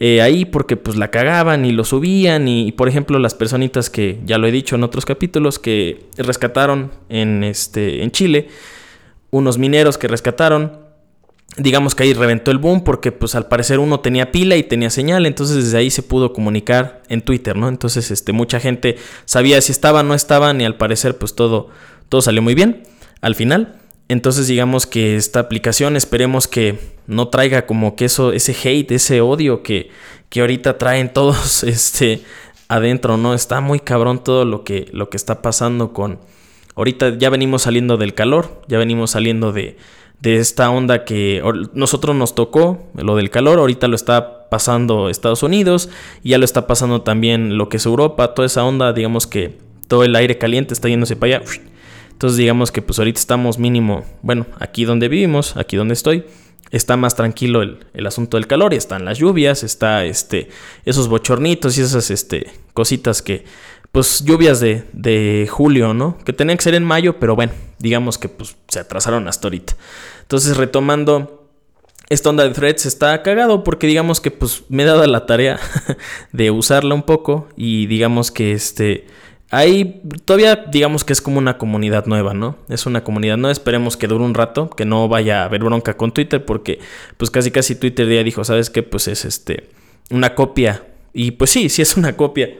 Eh, 0.00 0.22
ahí 0.22 0.44
porque 0.44 0.76
pues 0.76 0.96
la 0.96 1.10
cagaban 1.10 1.64
y 1.64 1.72
lo 1.72 1.82
subían 1.82 2.46
y, 2.46 2.70
por 2.70 2.88
ejemplo 2.88 3.18
las 3.18 3.34
personitas 3.34 3.90
que 3.90 4.20
ya 4.24 4.38
lo 4.38 4.46
he 4.46 4.52
dicho 4.52 4.76
en 4.76 4.84
otros 4.84 5.04
capítulos 5.04 5.58
que 5.58 6.04
rescataron 6.16 6.92
en 7.08 7.42
este 7.42 8.04
en 8.04 8.12
Chile 8.12 8.46
unos 9.30 9.58
mineros 9.58 9.98
que 9.98 10.08
rescataron. 10.08 10.86
Digamos 11.56 11.94
que 11.94 12.04
ahí 12.04 12.12
reventó 12.12 12.50
el 12.50 12.58
boom 12.58 12.84
porque 12.84 13.10
pues 13.10 13.34
al 13.34 13.46
parecer 13.46 13.78
uno 13.78 14.00
tenía 14.00 14.30
pila 14.30 14.56
y 14.56 14.62
tenía 14.62 14.90
señal, 14.90 15.26
entonces 15.26 15.56
desde 15.56 15.78
ahí 15.78 15.90
se 15.90 16.02
pudo 16.02 16.32
comunicar 16.32 17.02
en 17.08 17.22
Twitter, 17.22 17.56
¿no? 17.56 17.68
Entonces 17.68 18.10
este 18.10 18.32
mucha 18.32 18.60
gente 18.60 18.96
sabía 19.24 19.60
si 19.60 19.72
estaban 19.72 20.06
o 20.06 20.08
no 20.10 20.14
estaban 20.14 20.60
y 20.60 20.64
al 20.64 20.76
parecer 20.76 21.16
pues 21.16 21.34
todo 21.34 21.68
todo 22.08 22.20
salió 22.20 22.42
muy 22.42 22.54
bien 22.54 22.82
al 23.22 23.34
final. 23.34 23.76
Entonces 24.08 24.46
digamos 24.46 24.86
que 24.86 25.16
esta 25.16 25.40
aplicación 25.40 25.96
esperemos 25.96 26.48
que 26.48 26.78
no 27.06 27.28
traiga 27.28 27.66
como 27.66 27.96
que 27.96 28.04
eso 28.04 28.32
ese 28.32 28.54
hate, 28.62 28.92
ese 28.92 29.20
odio 29.20 29.62
que 29.62 29.90
que 30.28 30.42
ahorita 30.42 30.78
traen 30.78 31.12
todos 31.12 31.62
este 31.64 32.22
adentro, 32.68 33.16
¿no? 33.16 33.34
Está 33.34 33.60
muy 33.60 33.80
cabrón 33.80 34.22
todo 34.22 34.44
lo 34.44 34.64
que 34.64 34.88
lo 34.92 35.08
que 35.08 35.16
está 35.16 35.40
pasando 35.42 35.92
con 35.92 36.20
Ahorita 36.78 37.18
ya 37.18 37.28
venimos 37.28 37.62
saliendo 37.62 37.96
del 37.96 38.14
calor, 38.14 38.62
ya 38.68 38.78
venimos 38.78 39.10
saliendo 39.10 39.50
de, 39.50 39.76
esta 40.22 40.70
onda 40.70 41.04
que 41.04 41.42
nosotros 41.74 42.14
nos 42.14 42.36
tocó, 42.36 42.88
lo 42.94 43.16
del 43.16 43.30
calor, 43.30 43.58
ahorita 43.58 43.88
lo 43.88 43.96
está 43.96 44.48
pasando 44.48 45.08
Estados 45.08 45.42
Unidos 45.42 45.90
y 46.22 46.30
ya 46.30 46.38
lo 46.38 46.44
está 46.44 46.68
pasando 46.68 47.02
también 47.02 47.58
lo 47.58 47.68
que 47.68 47.78
es 47.78 47.86
Europa, 47.86 48.32
toda 48.32 48.46
esa 48.46 48.64
onda, 48.64 48.92
digamos 48.92 49.26
que 49.26 49.58
todo 49.88 50.04
el 50.04 50.14
aire 50.14 50.38
caliente 50.38 50.72
está 50.72 50.88
yéndose 50.88 51.16
para 51.16 51.38
allá. 51.38 51.50
Entonces 52.12 52.36
digamos 52.36 52.70
que 52.70 52.80
pues 52.80 53.00
ahorita 53.00 53.18
estamos 53.18 53.58
mínimo, 53.58 54.04
bueno, 54.22 54.46
aquí 54.60 54.84
donde 54.84 55.08
vivimos, 55.08 55.56
aquí 55.56 55.76
donde 55.76 55.94
estoy, 55.94 56.26
está 56.70 56.96
más 56.96 57.16
tranquilo 57.16 57.62
el, 57.62 57.78
el, 57.92 58.06
asunto 58.06 58.36
del 58.36 58.46
calor 58.46 58.72
y 58.72 58.76
están 58.76 59.04
las 59.04 59.18
lluvias, 59.18 59.64
está 59.64 60.04
este, 60.04 60.48
esos 60.84 61.08
bochornitos 61.08 61.76
y 61.76 61.80
esas 61.80 62.12
este, 62.12 62.52
cositas 62.72 63.20
que 63.20 63.44
pues 63.92 64.22
lluvias 64.24 64.60
de, 64.60 64.84
de, 64.92 65.48
julio, 65.50 65.94
¿no? 65.94 66.18
Que 66.24 66.32
tenían 66.32 66.56
que 66.56 66.64
ser 66.64 66.74
en 66.74 66.84
mayo, 66.84 67.18
pero 67.18 67.34
bueno, 67.34 67.52
digamos 67.78 68.18
que 68.18 68.28
pues 68.28 68.56
se 68.68 68.80
atrasaron 68.80 69.28
hasta 69.28 69.48
ahorita. 69.48 69.74
Entonces, 70.22 70.56
retomando, 70.56 71.48
esta 72.08 72.30
onda 72.30 72.44
de 72.44 72.50
threads 72.50 72.86
está 72.86 73.22
cagado 73.22 73.64
porque 73.64 73.86
digamos 73.86 74.20
que 74.20 74.30
pues 74.30 74.64
me 74.68 74.82
he 74.82 74.86
dado 74.86 75.06
la 75.06 75.26
tarea 75.26 75.58
de 76.32 76.50
usarla 76.50 76.94
un 76.94 77.02
poco 77.02 77.48
y 77.56 77.86
digamos 77.86 78.30
que 78.30 78.52
este... 78.52 79.06
Ahí 79.50 80.02
todavía 80.26 80.66
digamos 80.70 81.04
que 81.04 81.14
es 81.14 81.22
como 81.22 81.38
una 81.38 81.56
comunidad 81.56 82.04
nueva, 82.04 82.34
¿no? 82.34 82.58
Es 82.68 82.84
una 82.84 83.02
comunidad 83.02 83.38
nueva, 83.38 83.52
esperemos 83.52 83.96
que 83.96 84.06
dure 84.06 84.22
un 84.22 84.34
rato, 84.34 84.68
que 84.68 84.84
no 84.84 85.08
vaya 85.08 85.40
a 85.40 85.44
haber 85.46 85.64
bronca 85.64 85.96
con 85.96 86.12
Twitter 86.12 86.44
porque 86.44 86.80
pues 87.16 87.30
casi 87.30 87.50
casi 87.50 87.74
Twitter 87.74 88.06
ya 88.06 88.22
dijo, 88.22 88.44
¿sabes 88.44 88.68
qué? 88.68 88.82
Pues 88.82 89.08
es 89.08 89.24
este 89.24 89.70
una 90.10 90.34
copia. 90.34 90.84
Y 91.14 91.30
pues 91.30 91.48
sí, 91.50 91.70
sí 91.70 91.80
es 91.80 91.96
una 91.96 92.14
copia 92.14 92.50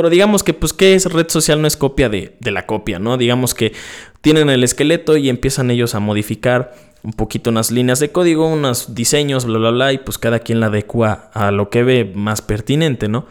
pero 0.00 0.08
digamos 0.08 0.42
que, 0.42 0.54
pues, 0.54 0.72
¿qué 0.72 0.94
es 0.94 1.04
red 1.12 1.28
social? 1.28 1.60
No 1.60 1.68
es 1.68 1.76
copia 1.76 2.08
de, 2.08 2.34
la 2.40 2.64
copia, 2.64 2.98
¿no? 2.98 3.18
Digamos 3.18 3.52
que 3.52 3.74
tienen 4.22 4.48
el 4.48 4.64
esqueleto 4.64 5.18
y 5.18 5.28
empiezan 5.28 5.70
ellos 5.70 5.94
a 5.94 6.00
modificar 6.00 6.72
un 7.02 7.12
poquito 7.12 7.50
unas 7.50 7.70
líneas 7.70 8.00
de 8.00 8.10
código, 8.10 8.48
unos 8.48 8.94
diseños, 8.94 9.44
bla, 9.44 9.58
bla, 9.58 9.70
bla, 9.72 9.92
y 9.92 9.98
pues 9.98 10.16
cada 10.16 10.38
quien 10.38 10.58
la 10.58 10.68
adecua 10.68 11.30
a 11.34 11.50
lo 11.50 11.68
que 11.68 11.82
ve 11.82 12.10
más 12.14 12.40
pertinente, 12.40 13.08
¿no? 13.08 13.26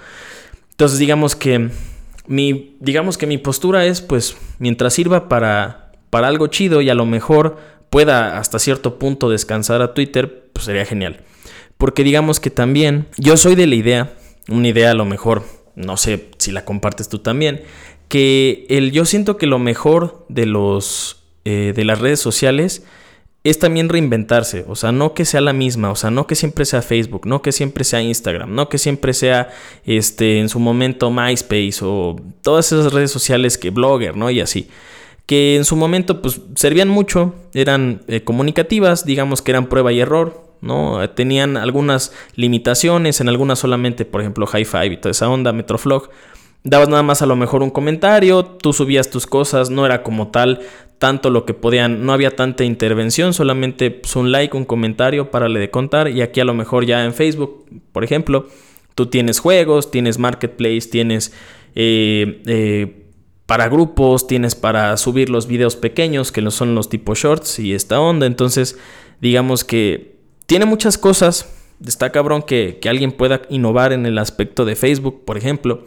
Entonces, 0.69 0.99
digamos 0.99 1.35
que 1.35 1.71
mi, 2.27 2.77
digamos 2.79 3.17
que 3.17 3.25
mi 3.25 3.39
postura 3.39 3.87
es, 3.87 4.01
pues, 4.01 4.37
mientras 4.59 4.93
sirva 4.93 5.27
para, 5.27 5.93
para 6.11 6.27
algo 6.27 6.45
chido 6.45 6.83
y 6.83 6.91
a 6.91 6.93
lo 6.93 7.07
mejor 7.07 7.57
pueda 7.89 8.37
hasta 8.37 8.59
cierto 8.59 8.99
punto 8.99 9.27
descansar 9.31 9.81
a 9.81 9.95
Twitter, 9.95 10.51
pues 10.53 10.65
sería 10.65 10.85
genial. 10.85 11.21
Porque 11.79 12.03
digamos 12.03 12.39
que 12.39 12.51
también 12.51 13.07
yo 13.17 13.37
soy 13.37 13.55
de 13.55 13.65
la 13.65 13.73
idea, 13.73 14.13
una 14.47 14.67
idea 14.67 14.91
a 14.91 14.93
lo 14.93 15.05
mejor 15.05 15.43
no 15.79 15.97
sé 15.97 16.29
si 16.37 16.51
la 16.51 16.65
compartes 16.65 17.09
tú 17.09 17.19
también, 17.19 17.63
que 18.07 18.65
el, 18.69 18.91
yo 18.91 19.05
siento 19.05 19.37
que 19.37 19.47
lo 19.47 19.59
mejor 19.59 20.25
de, 20.29 20.45
los, 20.45 21.23
eh, 21.45 21.73
de 21.75 21.85
las 21.85 21.99
redes 21.99 22.19
sociales 22.19 22.83
es 23.43 23.57
también 23.57 23.87
reinventarse, 23.87 24.65
o 24.67 24.75
sea, 24.75 24.91
no 24.91 25.13
que 25.13 25.23
sea 25.23 25.39
la 25.39 25.53
misma, 25.53 25.91
o 25.91 25.95
sea, 25.95 26.11
no 26.11 26.27
que 26.27 26.35
siempre 26.35 26.65
sea 26.65 26.81
Facebook, 26.81 27.25
no 27.25 27.41
que 27.41 27.53
siempre 27.53 27.85
sea 27.85 28.01
Instagram, 28.01 28.53
no 28.53 28.67
que 28.67 28.77
siempre 28.77 29.13
sea 29.13 29.49
este 29.85 30.39
en 30.39 30.49
su 30.49 30.59
momento 30.59 31.09
MySpace 31.09 31.79
o 31.81 32.17
todas 32.41 32.71
esas 32.71 32.91
redes 32.91 33.11
sociales 33.11 33.57
que 33.57 33.69
Blogger, 33.69 34.17
¿no? 34.17 34.29
Y 34.29 34.41
así 34.41 34.69
que 35.25 35.55
en 35.55 35.63
su 35.63 35.75
momento 35.75 36.23
pues 36.23 36.41
servían 36.55 36.89
mucho, 36.89 37.35
eran 37.53 38.01
eh, 38.07 38.23
comunicativas, 38.23 39.05
digamos 39.05 39.43
que 39.43 39.51
eran 39.51 39.69
prueba 39.69 39.93
y 39.93 39.99
error, 39.99 40.48
¿no? 40.61 41.07
Tenían 41.11 41.57
algunas 41.57 42.13
limitaciones, 42.35 43.21
en 43.21 43.29
algunas 43.29 43.59
solamente, 43.59 44.05
por 44.05 44.21
ejemplo, 44.21 44.45
High 44.47 44.65
Five 44.65 44.87
y 44.87 44.97
toda 44.97 45.11
esa 45.11 45.29
onda, 45.29 45.53
Metroflog. 45.53 46.09
Dabas 46.63 46.89
nada 46.89 47.03
más 47.03 47.21
a 47.21 47.25
lo 47.25 47.35
mejor 47.35 47.63
un 47.63 47.69
comentario, 47.69 48.43
tú 48.43 48.73
subías 48.73 49.09
tus 49.09 49.25
cosas, 49.25 49.69
no 49.69 49.85
era 49.85 50.03
como 50.03 50.27
tal 50.27 50.59
tanto 50.99 51.29
lo 51.29 51.45
que 51.45 51.53
podían, 51.53 52.05
no 52.05 52.11
había 52.11 52.35
tanta 52.35 52.65
intervención, 52.65 53.33
solamente 53.33 53.89
pues, 53.89 54.15
un 54.17 54.33
like, 54.33 54.55
un 54.55 54.65
comentario 54.65 55.31
para 55.31 55.47
le 55.47 55.59
de 55.59 55.71
contar 55.71 56.09
y 56.09 56.21
aquí 56.21 56.41
a 56.41 56.45
lo 56.45 56.53
mejor 56.53 56.85
ya 56.85 57.05
en 57.05 57.13
Facebook, 57.13 57.65
por 57.93 58.03
ejemplo, 58.03 58.47
tú 58.95 59.05
tienes 59.05 59.39
juegos, 59.39 59.91
tienes 59.91 60.19
marketplace, 60.19 60.89
tienes 60.91 61.33
eh, 61.73 62.41
eh, 62.45 63.05
para 63.45 63.69
grupos, 63.69 64.27
tienes 64.27 64.55
para 64.55 64.95
subir 64.97 65.29
los 65.29 65.47
videos 65.47 65.77
pequeños, 65.77 66.33
que 66.33 66.41
no 66.41 66.51
son 66.51 66.75
los 66.75 66.89
tipo 66.89 67.15
shorts 67.15 67.59
y 67.59 67.73
esta 67.73 68.01
onda. 68.01 68.25
Entonces, 68.25 68.77
digamos 69.21 69.63
que 69.63 70.18
tiene 70.49 70.65
muchas 70.65 70.97
cosas. 70.97 71.47
Está 71.85 72.11
cabrón 72.11 72.41
que, 72.41 72.79
alguien 72.89 73.11
pueda 73.11 73.43
innovar 73.49 73.93
en 73.93 74.07
el 74.07 74.17
aspecto 74.17 74.65
de 74.65 74.75
Facebook, 74.75 75.23
por 75.23 75.37
ejemplo. 75.37 75.85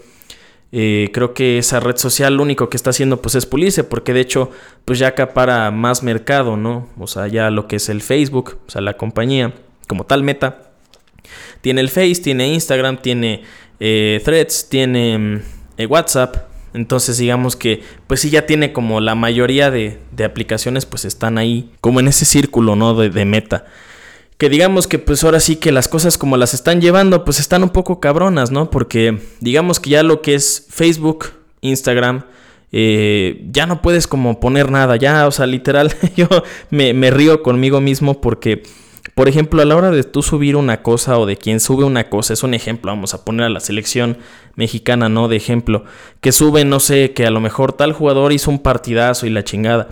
Eh, 0.71 1.11
creo 1.13 1.35
que 1.35 1.59
esa 1.59 1.81
red 1.81 1.97
social 1.97 2.37
lo 2.37 2.45
único 2.45 2.71
que 2.71 2.77
está 2.77 2.91
haciendo 2.91 3.21
pues 3.21 3.35
es 3.35 3.45
pulirse, 3.45 3.83
porque 3.83 4.15
de 4.15 4.21
hecho 4.21 4.51
pues 4.85 5.01
ya 5.01 5.09
acapara 5.09 5.71
más 5.73 6.05
mercado, 6.05 6.57
¿no? 6.57 6.89
O 6.97 7.09
sea, 7.09 7.27
ya 7.27 7.51
lo 7.51 7.67
que 7.67 7.77
es 7.77 7.89
el 7.89 8.03
Facebook, 8.03 8.59
o 8.67 8.71
sea, 8.71 8.81
la 8.81 8.97
compañía 8.97 9.53
como 9.89 10.05
tal 10.05 10.23
meta. 10.23 10.71
Tiene 11.61 11.81
el 11.81 11.89
Face, 11.89 12.23
tiene 12.23 12.47
Instagram, 12.55 13.03
tiene 13.03 13.43
eh, 13.81 14.21
Threads, 14.25 14.69
tiene 14.69 15.19
mm, 15.19 15.43
eh, 15.77 15.87
WhatsApp, 15.87 16.37
entonces 16.73 17.19
digamos 17.19 17.57
que 17.57 17.83
pues 18.07 18.21
sí 18.21 18.31
ya 18.31 18.47
tiene 18.47 18.73
como 18.73 19.01
la 19.01 19.17
mayoría 19.17 19.73
de, 19.73 19.99
aplicaciones 20.25 20.87
pues 20.87 21.05
están 21.05 21.37
ahí 21.37 21.71
como 21.81 21.99
en 21.99 22.07
ese 22.07 22.25
círculo, 22.25 22.77
¿no? 22.77 22.95
De, 22.95 23.11
de, 23.11 23.25
meta. 23.25 23.67
Que 24.43 24.49
digamos 24.49 24.89
que 24.89 24.99
pues 24.99 25.23
ahora 25.23 25.39
sí 25.39 25.55
que 25.55 25.71
las 25.71 25.87
cosas 25.87 26.19
como 26.19 26.37
las 26.37 26.53
están 26.53 26.81
llevando 26.81 27.25
pues 27.25 27.39
están 27.39 27.63
un 27.63 27.71
poco 27.71 28.01
cabronas, 28.01 28.51
¿no? 28.51 28.71
Porque 28.71 29.21
digamos 29.39 29.79
que 29.79 29.91
ya 29.91 30.03
lo 30.03 30.21
que 30.21 30.35
es 30.35 30.67
Facebook, 30.69 31.27
Instagram, 31.61 32.25
eh, 32.73 33.47
ya 33.53 33.67
no 33.67 33.83
puedes 33.83 34.09
como 34.09 34.41
poner 34.41 34.73
nada, 34.73 34.97
ya, 34.97 35.29
o 35.29 35.31
sea, 35.31 35.47
literal, 35.47 35.95
yo 36.17 36.27
me, 36.71 36.93
me 36.93 37.13
río 37.13 37.41
conmigo 37.45 37.81
mismo 37.81 38.21
porque 38.21 38.65
por 39.15 39.29
ejemplo, 39.29 39.63
a 39.63 39.65
la 39.65 39.77
hora 39.77 39.93
de 39.93 40.03
tú 40.03 40.23
subir 40.25 40.57
una 40.57 40.83
cosa 40.83 41.19
o 41.19 41.27
de 41.27 41.37
quien 41.37 41.61
sube 41.61 41.85
una 41.85 42.09
cosa, 42.09 42.33
es 42.33 42.43
un 42.43 42.55
ejemplo, 42.55 42.91
vamos 42.91 43.15
a 43.15 43.25
poner 43.25 43.47
a 43.47 43.49
la 43.49 43.61
selección 43.61 44.19
mexicana, 44.57 45.09
¿no? 45.09 45.29
De 45.29 45.37
ejemplo, 45.37 45.85
que 46.21 46.33
sube, 46.33 46.65
no 46.65 46.81
sé, 46.81 47.13
que 47.13 47.27
a 47.27 47.31
lo 47.31 47.41
mejor 47.41 47.75
tal 47.75 47.93
jugador 47.93 48.33
hizo 48.33 48.51
un 48.51 48.59
partidazo 48.59 49.25
y 49.25 49.31
la 49.31 49.45
chingada. 49.45 49.89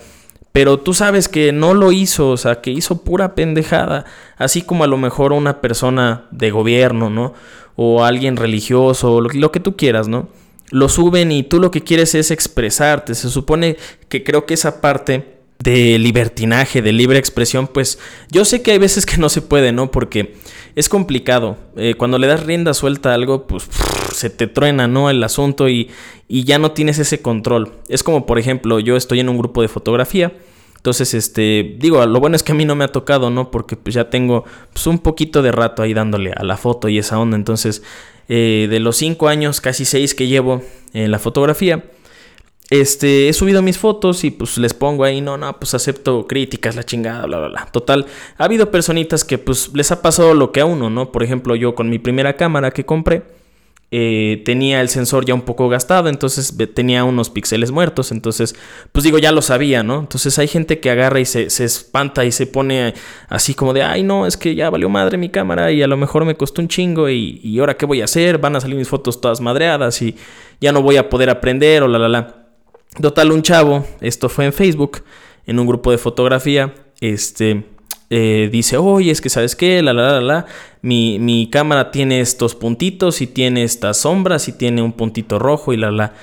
Pero 0.53 0.79
tú 0.79 0.95
sabes 0.95 1.29
que 1.29 1.53
no 1.53 1.75
lo 1.75 1.93
hizo, 1.93 2.31
o 2.31 2.37
sea, 2.37 2.61
que 2.61 2.71
hizo 2.71 3.03
pura 3.05 3.35
pendejada. 3.35 4.05
Así 4.37 4.63
como 4.63 4.85
a 4.85 4.89
lo 4.89 4.97
mejor 4.97 5.33
una 5.33 5.61
persona 5.61 6.25
de 6.31 6.51
gobierno, 6.51 7.09
¿no? 7.09 7.35
O 7.77 8.05
alguien 8.05 8.37
religioso, 8.37 9.21
lo, 9.21 9.29
lo 9.33 9.53
que 9.53 9.61
tú 9.61 9.77
quieras, 9.77 10.09
¿no? 10.09 10.29
Lo 10.71 10.89
suben 10.89 11.33
y 11.33 11.43
tú 11.43 11.61
lo 11.61 11.71
que 11.71 11.83
quieres 11.83 12.15
es 12.15 12.31
expresarte. 12.31 13.15
Se 13.15 13.31
supone 13.31 13.77
que 14.09 14.25
creo 14.25 14.47
que 14.47 14.55
esa 14.55 14.81
parte 14.81 15.40
de 15.63 15.99
libertinaje, 15.99 16.83
de 16.83 16.93
libre 16.93 17.19
expresión, 17.19 17.69
pues 17.69 17.99
yo 18.31 18.45
sé 18.45 18.63
que 18.63 18.73
hay 18.73 18.79
veces 18.79 19.05
que 19.05 19.19
no 19.19 19.29
se 19.29 19.43
puede, 19.43 19.73
¿no? 19.73 19.91
Porque 19.91 20.37
es 20.75 20.89
complicado. 20.89 21.59
Eh, 21.77 21.95
cuando 21.97 22.19
le 22.19 22.27
das 22.27 22.45
rienda 22.45 22.73
suelta 22.73 23.11
a 23.11 23.15
algo, 23.15 23.47
pues 23.47 23.69
se 24.15 24.31
te 24.31 24.47
truena, 24.47 24.89
¿no? 24.89 25.11
El 25.11 25.23
asunto 25.23 25.69
y, 25.69 25.91
y, 26.29 26.45
ya 26.45 26.59
no 26.59 26.73
tienes 26.73 26.99
ese 26.99 27.21
control. 27.21 27.73
Es 27.89 28.03
como, 28.03 28.25
por 28.27 28.39
ejemplo, 28.39 28.81
yo 28.81 28.97
estoy 28.97 29.21
en 29.21 29.29
un 29.29 29.39
grupo 29.39 29.61
de 29.61 29.69
fotografía. 29.69 30.33
Entonces, 30.77 31.13
este, 31.13 31.77
digo, 31.79 32.05
lo 32.07 32.21
bueno 32.21 32.37
es 32.37 32.43
que 32.43 32.53
a 32.53 32.55
mí 32.55 32.65
no 32.65 32.75
me 32.75 32.85
ha 32.85 32.89
tocado, 32.89 33.29
¿no? 33.29 33.51
Porque 33.51 33.77
pues 33.77 33.95
ya 33.95 34.09
tengo 34.09 34.45
pues, 34.73 34.87
un 34.87 34.99
poquito 34.99 35.43
de 35.43 35.53
rato 35.53 35.83
ahí 35.83 35.93
dándole 35.93 36.33
a 36.35 36.43
la 36.43 36.57
foto 36.57 36.89
y 36.89 36.97
esa 36.97 37.19
onda. 37.19 37.37
Entonces, 37.37 37.83
eh, 38.31 38.67
de 38.71 38.81
los 38.81 38.97
cinco 38.97 39.29
años, 39.29 39.61
casi 39.61 39.85
seis 39.85 40.15
que 40.15 40.27
llevo 40.27 40.63
en 40.95 41.11
la 41.11 41.19
fotografía, 41.19 41.85
este, 42.71 43.29
he 43.29 43.33
subido 43.33 43.63
mis 43.63 43.79
fotos 43.79 44.23
y 44.23 44.31
pues 44.31 44.57
les 44.57 44.75
pongo 44.75 45.03
ahí, 45.05 45.21
no, 45.21 45.37
no, 45.37 45.59
pues 45.59 45.75
acepto 45.75 46.27
críticas, 46.29 46.77
la 46.77 46.85
chingada, 46.85 47.27
bla, 47.27 47.39
bla, 47.39 47.49
bla. 47.49 47.69
Total, 47.73 48.07
ha 48.39 48.45
habido 48.45 48.71
personitas 48.71 49.25
que 49.25 49.39
pues 49.39 49.71
les 49.75 49.91
ha 49.91 50.03
pasado 50.03 50.35
lo 50.35 50.53
que 50.53 50.61
a 50.61 50.65
uno, 50.65 50.89
¿no? 50.89 51.11
Por 51.11 51.25
ejemplo, 51.25 51.57
yo 51.57 51.75
con 51.75 51.91
mi 51.91 51.99
primera 51.99 52.37
cámara 52.37 52.71
que 52.71 52.87
compré, 52.87 53.25
eh, 53.93 54.43
tenía 54.45 54.81
el 54.83 54.89
sensor 54.89 55.25
ya 55.25 55.35
un 55.35 55.41
poco 55.41 55.69
gastado, 55.69 56.09
entonces 56.09 56.57
tenía 56.73 57.03
unos 57.03 57.29
píxeles 57.29 57.73
muertos, 57.73 58.13
entonces, 58.13 58.55
pues 58.93 59.03
digo, 59.03 59.19
ya 59.19 59.33
lo 59.33 59.43
sabía, 59.43 59.83
¿no? 59.83 59.99
Entonces 59.99 60.39
hay 60.39 60.47
gente 60.47 60.79
que 60.79 60.91
agarra 60.91 61.19
y 61.19 61.25
se, 61.25 61.47
espanta 61.47 62.25
y 62.25 62.31
se 62.31 62.47
pone 62.47 62.95
así 63.29 63.55
como 63.55 63.73
de, 63.73 63.83
ay, 63.83 64.05
no, 64.05 64.29
es 64.29 64.37
que 64.37 64.55
ya 64.55 64.71
valió 64.71 64.89
madre 64.89 65.19
mi 65.19 65.29
cámara 65.29 65.73
y 65.73 65.83
a 65.83 65.89
lo 65.89 65.97
mejor 65.97 66.25
me 66.25 66.37
costó 66.37 66.63
un 66.63 66.69
chingo 66.69 67.09
y, 67.09 67.41
y 67.43 67.59
ahora 67.59 67.77
qué 67.77 67.85
voy 67.85 68.01
a 68.01 68.05
hacer, 68.05 68.39
van 68.39 68.55
a 68.55 68.61
salir 68.61 68.77
mis 68.77 68.87
fotos 68.87 69.21
todas 69.21 69.41
madreadas 69.41 70.01
y 70.03 70.15
ya 70.61 70.71
no 70.71 70.83
voy 70.83 70.97
a 70.97 71.09
poder 71.09 71.29
aprender 71.29 71.83
o 71.83 71.89
la, 71.89 71.99
la, 71.99 72.09
la. 72.09 72.40
Total, 72.99 73.31
un 73.31 73.43
chavo, 73.43 73.87
esto 74.01 74.29
fue 74.29 74.47
en 74.47 74.53
Facebook, 74.53 75.05
en 75.47 75.59
un 75.59 75.67
grupo 75.67 75.91
de 75.91 75.99
fotografía, 75.99 76.75
este, 77.01 77.65
eh, 78.11 78.49
dice, 78.51 78.77
oye, 78.77 79.13
es 79.13 79.21
que 79.21 79.29
sabes 79.29 79.55
qué, 79.55 79.83
la, 79.83 79.93
la, 79.93 80.15
la, 80.15 80.21
la, 80.21 80.47
mi, 80.83 81.21
mi, 81.21 81.49
cámara 81.49 81.93
tiene 81.93 82.21
estos 82.21 82.57
puntitos 82.57 83.21
y 83.21 83.29
tiene 83.29 83.63
estas 83.63 83.99
sombras 83.99 84.49
y 84.49 84.53
tiene 84.53 84.83
un 84.83 84.93
puntito 84.93 85.39
rojo 85.39 85.73
y 85.73 85.77
la, 85.77 85.93
la. 85.93 86.15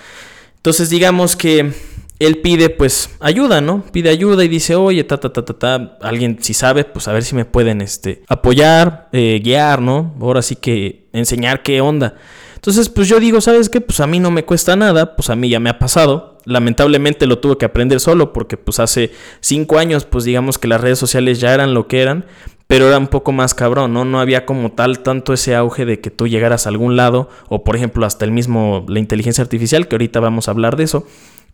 Entonces 0.58 0.90
digamos 0.90 1.38
que 1.38 1.72
él 2.20 2.40
pide 2.40 2.70
pues 2.70 3.12
ayuda, 3.22 3.62
¿no? 3.62 3.84
Pide 3.92 4.10
ayuda 4.10 4.44
y 4.44 4.50
dice, 4.50 4.76
oye, 4.76 5.04
ta, 5.06 5.20
ta, 5.20 5.32
ta, 5.32 5.46
ta, 5.46 5.54
ta, 5.54 5.98
alguien 6.02 6.38
si 6.42 6.54
sabe, 6.54 6.84
pues 6.84 7.08
a 7.08 7.14
ver 7.14 7.24
si 7.24 7.36
me 7.36 7.46
pueden, 7.46 7.80
este, 7.80 8.24
apoyar, 8.28 9.08
eh, 9.14 9.40
guiar, 9.42 9.82
¿no? 9.82 10.14
Ahora 10.20 10.42
sí 10.42 10.58
que 10.58 11.08
enseñar 11.14 11.64
qué 11.64 11.80
onda. 11.80 12.16
Entonces, 12.58 12.90
pues 12.90 13.08
yo 13.08 13.20
digo, 13.20 13.40
¿sabes 13.40 13.70
qué? 13.70 13.82
Pues 13.82 14.00
a 14.00 14.08
mí 14.08 14.20
no 14.20 14.32
me 14.32 14.44
cuesta 14.44 14.76
nada, 14.76 15.16
pues 15.16 15.30
a 15.30 15.36
mí 15.36 15.48
ya 15.48 15.60
me 15.60 15.70
ha 15.70 15.78
pasado. 15.78 16.40
Lamentablemente 16.46 17.28
lo 17.28 17.38
tuve 17.38 17.58
que 17.58 17.66
aprender 17.66 18.00
solo 18.00 18.34
porque 18.34 18.58
pues 18.58 18.80
hace 18.80 19.12
cinco 19.42 19.78
años, 19.78 20.06
pues 20.06 20.24
digamos 20.24 20.58
que 20.58 20.68
las 20.68 20.82
redes 20.82 20.98
sociales 20.98 21.40
ya 21.40 21.54
eran 21.54 21.76
lo 21.76 21.88
que 21.88 22.02
eran, 22.02 22.26
pero 22.66 22.88
era 22.88 22.98
un 22.98 23.08
poco 23.08 23.32
más 23.32 23.54
cabrón, 23.54 23.94
¿no? 23.94 24.06
No 24.06 24.20
había 24.20 24.46
como 24.46 24.72
tal 24.72 25.00
tanto 25.00 25.34
ese 25.34 25.56
auge 25.56 25.86
de 25.86 26.02
que 26.02 26.10
tú 26.10 26.28
llegaras 26.28 26.66
a 26.66 26.70
algún 26.70 26.96
lado, 26.96 27.30
o 27.48 27.64
por 27.64 27.76
ejemplo 27.76 28.06
hasta 28.06 28.26
el 28.26 28.32
mismo, 28.32 28.86
la 28.90 29.00
inteligencia 29.00 29.44
artificial, 29.44 29.88
que 29.88 29.96
ahorita 29.96 30.20
vamos 30.20 30.48
a 30.48 30.52
hablar 30.52 30.78
de 30.78 30.86
eso, 30.86 31.06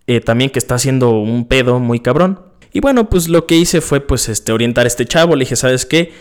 eh, 0.07 0.21
también 0.21 0.51
que 0.51 0.59
está 0.59 0.75
haciendo 0.75 1.11
un 1.11 1.47
pedo 1.47 1.79
muy 1.79 1.99
cabrón. 1.99 2.39
Y 2.71 2.79
bueno, 2.79 3.09
pues 3.09 3.27
lo 3.27 3.45
que 3.45 3.55
hice 3.55 3.81
fue 3.81 3.99
pues 3.99 4.29
este, 4.29 4.53
orientar 4.53 4.85
a 4.85 4.87
este 4.87 5.05
chavo, 5.05 5.35
le 5.35 5.41
dije, 5.41 5.55
¿sabes 5.55 5.85
qué? 5.85 6.13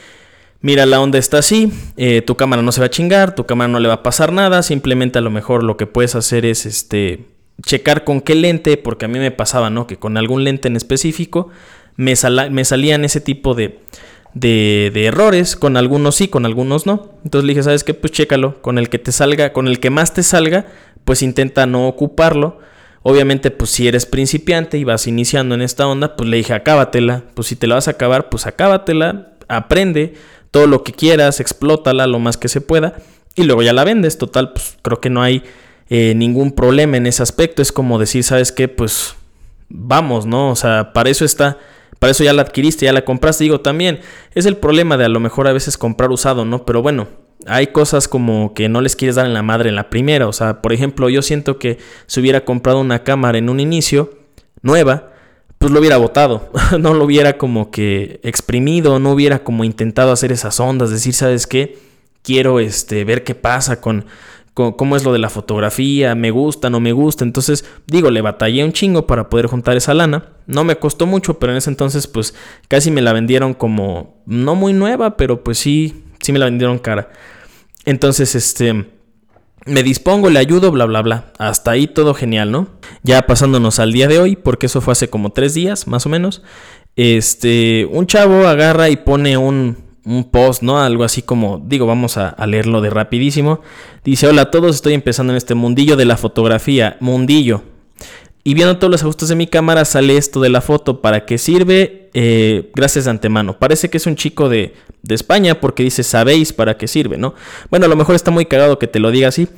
Mira, 0.62 0.86
la 0.86 1.00
onda 1.00 1.18
está 1.18 1.38
así, 1.38 1.72
eh, 1.96 2.22
tu 2.22 2.36
cámara 2.36 2.62
no 2.62 2.72
se 2.72 2.80
va 2.80 2.86
a 2.86 2.90
chingar, 2.90 3.34
tu 3.34 3.44
cámara 3.44 3.68
no 3.68 3.80
le 3.80 3.88
va 3.88 3.94
a 3.94 4.02
pasar 4.02 4.32
nada, 4.32 4.62
simplemente 4.62 5.18
a 5.18 5.22
lo 5.22 5.30
mejor 5.30 5.62
lo 5.62 5.76
que 5.76 5.86
puedes 5.86 6.14
hacer 6.14 6.46
es 6.46 6.64
este 6.64 7.26
checar 7.64 8.04
con 8.04 8.20
qué 8.20 8.34
lente, 8.34 8.76
porque 8.76 9.04
a 9.04 9.08
mí 9.08 9.18
me 9.18 9.30
pasaba, 9.30 9.70
¿no? 9.70 9.86
Que 9.86 9.96
con 9.96 10.16
algún 10.16 10.44
lente 10.44 10.68
en 10.68 10.76
específico 10.76 11.50
me, 11.96 12.14
me 12.50 12.64
salían 12.64 13.04
ese 13.04 13.20
tipo 13.20 13.54
de, 13.54 13.80
de, 14.34 14.90
de, 14.92 15.06
errores, 15.06 15.56
con 15.56 15.76
algunos 15.76 16.16
sí, 16.16 16.28
con 16.28 16.46
algunos 16.46 16.86
no. 16.86 17.10
Entonces 17.24 17.46
le 17.46 17.52
dije, 17.52 17.62
¿sabes 17.62 17.84
qué? 17.84 17.94
Pues 17.94 18.12
chécalo, 18.12 18.60
con 18.62 18.78
el 18.78 18.88
que 18.88 18.98
te 18.98 19.12
salga, 19.12 19.52
con 19.52 19.68
el 19.68 19.80
que 19.80 19.90
más 19.90 20.14
te 20.14 20.22
salga, 20.22 20.66
pues 21.04 21.22
intenta 21.22 21.66
no 21.66 21.88
ocuparlo. 21.88 22.58
Obviamente, 23.02 23.50
pues 23.50 23.70
si 23.70 23.88
eres 23.88 24.06
principiante 24.06 24.78
y 24.78 24.84
vas 24.84 25.06
iniciando 25.06 25.54
en 25.54 25.62
esta 25.62 25.86
onda, 25.86 26.16
pues 26.16 26.28
le 26.28 26.36
dije, 26.36 26.54
acábatela. 26.54 27.24
Pues 27.34 27.48
si 27.48 27.56
te 27.56 27.66
la 27.66 27.74
vas 27.74 27.88
a 27.88 27.92
acabar, 27.92 28.28
pues 28.28 28.46
acábatela, 28.46 29.32
aprende, 29.48 30.14
todo 30.52 30.68
lo 30.68 30.84
que 30.84 30.92
quieras, 30.92 31.40
explótala 31.40 32.06
lo 32.06 32.20
más 32.20 32.36
que 32.36 32.48
se 32.48 32.60
pueda 32.60 32.94
y 33.34 33.42
luego 33.42 33.62
ya 33.62 33.72
la 33.72 33.82
vendes. 33.82 34.18
Total, 34.18 34.52
pues 34.52 34.76
creo 34.82 35.00
que 35.00 35.10
no 35.10 35.22
hay 35.22 35.42
eh, 35.88 36.14
ningún 36.14 36.52
problema 36.52 36.96
en 36.98 37.06
ese 37.06 37.22
aspecto. 37.22 37.62
Es 37.62 37.72
como 37.72 37.98
decir, 37.98 38.22
¿sabes 38.22 38.52
qué? 38.52 38.68
Pues 38.68 39.16
vamos, 39.68 40.26
¿no? 40.26 40.50
O 40.50 40.56
sea, 40.56 40.92
para 40.92 41.10
eso 41.10 41.24
está, 41.24 41.58
para 41.98 42.10
eso 42.10 42.22
ya 42.22 42.34
la 42.34 42.42
adquiriste, 42.42 42.84
ya 42.84 42.92
la 42.92 43.04
compraste. 43.04 43.44
Digo, 43.44 43.60
también 43.60 44.00
es 44.34 44.46
el 44.46 44.56
problema 44.58 44.96
de 44.96 45.06
a 45.06 45.08
lo 45.08 45.20
mejor 45.20 45.48
a 45.48 45.52
veces 45.52 45.78
comprar 45.78 46.10
usado, 46.10 46.44
¿no? 46.44 46.66
Pero 46.66 46.82
bueno, 46.82 47.08
hay 47.46 47.68
cosas 47.68 48.06
como 48.06 48.52
que 48.52 48.68
no 48.68 48.82
les 48.82 48.94
quieres 48.94 49.16
dar 49.16 49.26
en 49.26 49.34
la 49.34 49.42
madre 49.42 49.70
en 49.70 49.76
la 49.76 49.88
primera. 49.88 50.28
O 50.28 50.32
sea, 50.34 50.60
por 50.60 50.74
ejemplo, 50.74 51.08
yo 51.08 51.22
siento 51.22 51.58
que 51.58 51.78
si 52.06 52.20
hubiera 52.20 52.44
comprado 52.44 52.78
una 52.80 53.04
cámara 53.04 53.38
en 53.38 53.48
un 53.48 53.58
inicio, 53.58 54.18
nueva, 54.60 55.11
pues 55.62 55.70
lo 55.70 55.78
hubiera 55.78 55.96
votado, 55.96 56.50
no 56.80 56.92
lo 56.92 57.04
hubiera 57.04 57.38
como 57.38 57.70
que 57.70 58.18
exprimido, 58.24 58.98
no 58.98 59.12
hubiera 59.12 59.44
como 59.44 59.62
intentado 59.62 60.10
hacer 60.10 60.32
esas 60.32 60.58
ondas, 60.58 60.90
decir, 60.90 61.14
¿sabes 61.14 61.46
qué? 61.46 61.78
Quiero 62.22 62.58
este, 62.58 63.04
ver 63.04 63.22
qué 63.22 63.36
pasa 63.36 63.80
con, 63.80 64.06
cómo 64.54 64.96
es 64.96 65.04
lo 65.04 65.12
de 65.12 65.20
la 65.20 65.30
fotografía, 65.30 66.16
me 66.16 66.32
gusta, 66.32 66.68
no 66.68 66.80
me 66.80 66.90
gusta. 66.90 67.22
Entonces, 67.22 67.64
digo, 67.86 68.10
le 68.10 68.22
batallé 68.22 68.64
un 68.64 68.72
chingo 68.72 69.06
para 69.06 69.28
poder 69.28 69.46
juntar 69.46 69.76
esa 69.76 69.94
lana. 69.94 70.30
No 70.48 70.64
me 70.64 70.76
costó 70.76 71.06
mucho, 71.06 71.38
pero 71.38 71.52
en 71.52 71.58
ese 71.58 71.70
entonces, 71.70 72.08
pues 72.08 72.34
casi 72.66 72.90
me 72.90 73.00
la 73.00 73.12
vendieron 73.12 73.54
como, 73.54 74.20
no 74.26 74.56
muy 74.56 74.72
nueva, 74.72 75.16
pero 75.16 75.44
pues 75.44 75.58
sí, 75.58 76.02
sí 76.20 76.32
me 76.32 76.40
la 76.40 76.46
vendieron 76.46 76.80
cara. 76.80 77.10
Entonces, 77.84 78.34
este, 78.34 78.86
me 79.66 79.82
dispongo, 79.82 80.30
le 80.30 80.38
ayudo, 80.38 80.70
bla, 80.70 80.86
bla, 80.86 81.02
bla. 81.02 81.32
Hasta 81.38 81.72
ahí 81.72 81.86
todo 81.86 82.14
genial, 82.14 82.50
¿no? 82.50 82.68
Ya 83.02 83.22
pasándonos 83.22 83.78
al 83.78 83.92
día 83.92 84.08
de 84.08 84.18
hoy, 84.18 84.36
porque 84.36 84.66
eso 84.66 84.80
fue 84.80 84.92
hace 84.92 85.08
como 85.08 85.30
tres 85.30 85.54
días, 85.54 85.86
más 85.86 86.06
o 86.06 86.08
menos. 86.08 86.42
Este, 86.96 87.88
un 87.90 88.06
chavo 88.06 88.46
agarra 88.46 88.90
y 88.90 88.96
pone 88.96 89.36
un, 89.36 89.78
un 90.04 90.24
post, 90.24 90.62
¿no? 90.62 90.80
Algo 90.80 91.04
así 91.04 91.22
como, 91.22 91.62
digo, 91.64 91.86
vamos 91.86 92.16
a, 92.16 92.34
leerlo 92.46 92.80
de 92.80 92.90
rapidísimo. 92.90 93.60
Dice, 94.04 94.26
hola 94.26 94.42
a 94.42 94.50
todos, 94.50 94.76
estoy 94.76 94.94
empezando 94.94 95.32
en 95.32 95.36
este 95.36 95.54
mundillo 95.54 95.96
de 95.96 96.04
la 96.04 96.16
fotografía, 96.16 96.96
mundillo. 97.00 97.62
Y 98.44 98.54
viendo 98.54 98.76
todos 98.78 98.90
los 98.90 99.02
ajustes 99.02 99.28
de 99.28 99.36
mi 99.36 99.46
cámara 99.46 99.84
sale 99.84 100.16
esto 100.16 100.40
de 100.40 100.48
la 100.48 100.60
foto, 100.60 101.00
¿para 101.00 101.24
qué 101.26 101.38
sirve? 101.38 102.10
Eh, 102.12 102.70
gracias 102.74 103.04
de 103.04 103.12
antemano. 103.12 103.58
Parece 103.58 103.88
que 103.88 103.98
es 103.98 104.06
un 104.06 104.16
chico 104.16 104.48
de, 104.48 104.74
de 105.02 105.14
España 105.14 105.60
porque 105.60 105.84
dice, 105.84 106.02
sabéis 106.02 106.52
para 106.52 106.76
qué 106.76 106.88
sirve, 106.88 107.18
¿no? 107.18 107.34
Bueno, 107.70 107.86
a 107.86 107.88
lo 107.88 107.96
mejor 107.96 108.16
está 108.16 108.32
muy 108.32 108.46
cagado 108.46 108.80
que 108.80 108.88
te 108.88 108.98
lo 108.98 109.12
diga 109.12 109.28
así, 109.28 109.48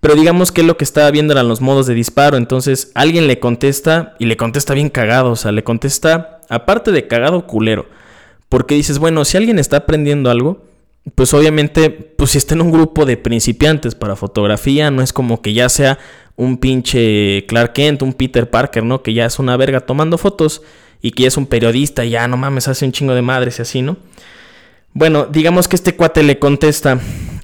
pero 0.00 0.14
digamos 0.14 0.52
que 0.52 0.62
lo 0.62 0.78
que 0.78 0.84
estaba 0.84 1.10
viendo 1.10 1.34
eran 1.34 1.48
los 1.48 1.60
modos 1.60 1.86
de 1.86 1.94
disparo, 1.94 2.38
entonces 2.38 2.90
alguien 2.94 3.26
le 3.26 3.38
contesta 3.38 4.14
y 4.18 4.24
le 4.24 4.38
contesta 4.38 4.72
bien 4.72 4.88
cagado, 4.88 5.32
o 5.32 5.36
sea, 5.36 5.52
le 5.52 5.62
contesta, 5.62 6.40
aparte 6.48 6.92
de 6.92 7.06
cagado, 7.06 7.46
culero. 7.46 7.86
Porque 8.48 8.74
dices, 8.74 8.98
bueno, 8.98 9.24
si 9.24 9.36
alguien 9.36 9.58
está 9.58 9.78
aprendiendo 9.78 10.30
algo, 10.30 10.64
pues 11.14 11.32
obviamente, 11.34 11.90
pues 11.90 12.30
si 12.30 12.38
está 12.38 12.54
en 12.54 12.62
un 12.62 12.72
grupo 12.72 13.04
de 13.04 13.16
principiantes 13.16 13.94
para 13.94 14.16
fotografía, 14.16 14.90
no 14.90 15.02
es 15.02 15.12
como 15.12 15.42
que 15.42 15.52
ya 15.52 15.68
sea 15.68 15.98
un 16.40 16.56
pinche 16.56 17.44
Clark 17.46 17.74
Kent, 17.74 18.00
un 18.00 18.14
Peter 18.14 18.48
Parker, 18.48 18.82
¿no? 18.82 19.02
Que 19.02 19.12
ya 19.12 19.26
es 19.26 19.38
una 19.38 19.58
verga 19.58 19.80
tomando 19.80 20.16
fotos 20.16 20.62
y 21.02 21.10
que 21.10 21.24
ya 21.24 21.28
es 21.28 21.36
un 21.36 21.44
periodista 21.44 22.02
y 22.04 22.10
ya 22.10 22.26
no 22.28 22.38
mames, 22.38 22.66
hace 22.66 22.86
un 22.86 22.92
chingo 22.92 23.14
de 23.14 23.20
madres 23.20 23.58
y 23.58 23.62
así, 23.62 23.82
¿no? 23.82 23.98
Bueno, 24.94 25.26
digamos 25.26 25.68
que 25.68 25.76
este 25.76 25.96
cuate 25.96 26.22
le 26.22 26.38
contesta, 26.38 26.98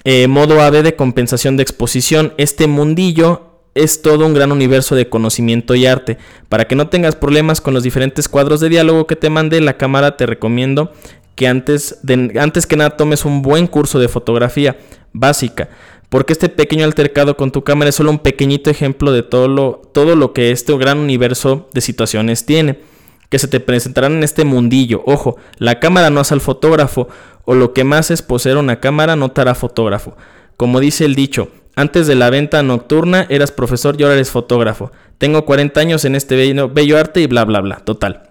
eh, 0.04 0.28
modo 0.28 0.62
AB 0.62 0.82
de 0.82 0.96
compensación 0.96 1.58
de 1.58 1.62
exposición, 1.62 2.32
este 2.38 2.66
mundillo 2.68 3.60
es 3.74 4.00
todo 4.00 4.24
un 4.24 4.32
gran 4.32 4.50
universo 4.50 4.94
de 4.94 5.10
conocimiento 5.10 5.74
y 5.74 5.84
arte. 5.84 6.16
Para 6.48 6.66
que 6.66 6.74
no 6.74 6.88
tengas 6.88 7.16
problemas 7.16 7.60
con 7.60 7.74
los 7.74 7.82
diferentes 7.82 8.30
cuadros 8.30 8.60
de 8.60 8.70
diálogo 8.70 9.06
que 9.06 9.16
te 9.16 9.28
mande 9.28 9.60
la 9.60 9.76
cámara, 9.76 10.16
te 10.16 10.24
recomiendo 10.24 10.92
que 11.34 11.46
antes, 11.46 11.98
de, 12.02 12.32
antes 12.40 12.66
que 12.66 12.76
nada 12.76 12.96
tomes 12.96 13.26
un 13.26 13.42
buen 13.42 13.66
curso 13.66 13.98
de 13.98 14.08
fotografía 14.08 14.78
básica. 15.12 15.68
Porque 16.08 16.32
este 16.32 16.48
pequeño 16.48 16.84
altercado 16.84 17.36
con 17.36 17.50
tu 17.50 17.64
cámara 17.64 17.88
es 17.88 17.96
solo 17.96 18.10
un 18.10 18.20
pequeñito 18.20 18.70
ejemplo 18.70 19.12
de 19.12 19.22
todo 19.22 19.48
lo, 19.48 19.82
todo 19.92 20.16
lo 20.16 20.32
que 20.32 20.50
este 20.50 20.76
gran 20.76 20.98
universo 20.98 21.68
de 21.72 21.80
situaciones 21.80 22.46
tiene. 22.46 22.80
Que 23.28 23.40
se 23.40 23.48
te 23.48 23.58
presentarán 23.58 24.12
en 24.12 24.22
este 24.22 24.44
mundillo. 24.44 25.02
Ojo, 25.04 25.36
la 25.58 25.80
cámara 25.80 26.10
no 26.10 26.20
hace 26.20 26.34
al 26.34 26.40
fotógrafo, 26.40 27.08
o 27.44 27.54
lo 27.54 27.72
que 27.72 27.84
más 27.84 28.10
es 28.10 28.22
poseer 28.22 28.56
una 28.56 28.78
cámara 28.78 29.16
no 29.16 29.30
te 29.30 29.40
hará 29.40 29.54
fotógrafo. 29.54 30.16
Como 30.56 30.78
dice 30.78 31.04
el 31.04 31.14
dicho, 31.14 31.48
antes 31.74 32.06
de 32.06 32.14
la 32.14 32.30
venta 32.30 32.62
nocturna 32.62 33.26
eras 33.28 33.52
profesor 33.52 33.96
y 33.98 34.02
ahora 34.02 34.14
eres 34.14 34.30
fotógrafo. 34.30 34.92
Tengo 35.18 35.44
40 35.44 35.78
años 35.78 36.04
en 36.04 36.14
este 36.14 36.36
bello, 36.36 36.98
arte 36.98 37.20
y 37.20 37.26
bla 37.26 37.44
bla 37.44 37.60
bla. 37.60 37.76
Total. 37.76 38.30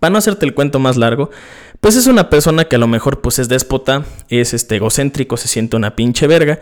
Para 0.00 0.10
no 0.10 0.18
hacerte 0.18 0.44
el 0.44 0.54
cuento 0.54 0.78
más 0.78 0.96
largo, 0.96 1.30
pues 1.80 1.96
es 1.96 2.06
una 2.06 2.28
persona 2.28 2.66
que 2.66 2.76
a 2.76 2.78
lo 2.78 2.86
mejor 2.86 3.20
pues 3.20 3.38
es 3.38 3.48
déspota, 3.48 4.04
es 4.28 4.52
este 4.52 4.76
egocéntrico, 4.76 5.36
se 5.36 5.48
siente 5.48 5.76
una 5.76 5.96
pinche 5.96 6.26
verga. 6.26 6.60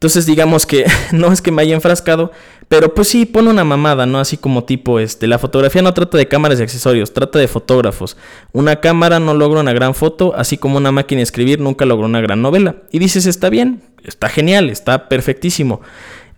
Entonces 0.00 0.24
digamos 0.24 0.64
que 0.64 0.86
no 1.12 1.30
es 1.30 1.42
que 1.42 1.52
me 1.52 1.60
haya 1.60 1.74
enfrascado, 1.74 2.32
pero 2.68 2.94
pues 2.94 3.08
sí 3.08 3.26
pone 3.26 3.50
una 3.50 3.64
mamada, 3.64 4.06
¿no? 4.06 4.18
Así 4.18 4.38
como 4.38 4.64
tipo, 4.64 4.98
este, 4.98 5.26
la 5.26 5.38
fotografía 5.38 5.82
no 5.82 5.92
trata 5.92 6.16
de 6.16 6.26
cámaras 6.26 6.58
y 6.58 6.62
accesorios, 6.62 7.12
trata 7.12 7.38
de 7.38 7.48
fotógrafos. 7.48 8.16
Una 8.52 8.76
cámara 8.76 9.20
no 9.20 9.34
logra 9.34 9.60
una 9.60 9.74
gran 9.74 9.94
foto, 9.94 10.32
así 10.34 10.56
como 10.56 10.78
una 10.78 10.90
máquina 10.90 11.18
de 11.18 11.24
escribir 11.24 11.60
nunca 11.60 11.84
logró 11.84 12.06
una 12.06 12.22
gran 12.22 12.40
novela. 12.40 12.76
Y 12.90 12.98
dices, 12.98 13.26
está 13.26 13.50
bien, 13.50 13.82
está 14.02 14.30
genial, 14.30 14.70
está 14.70 15.06
perfectísimo. 15.10 15.82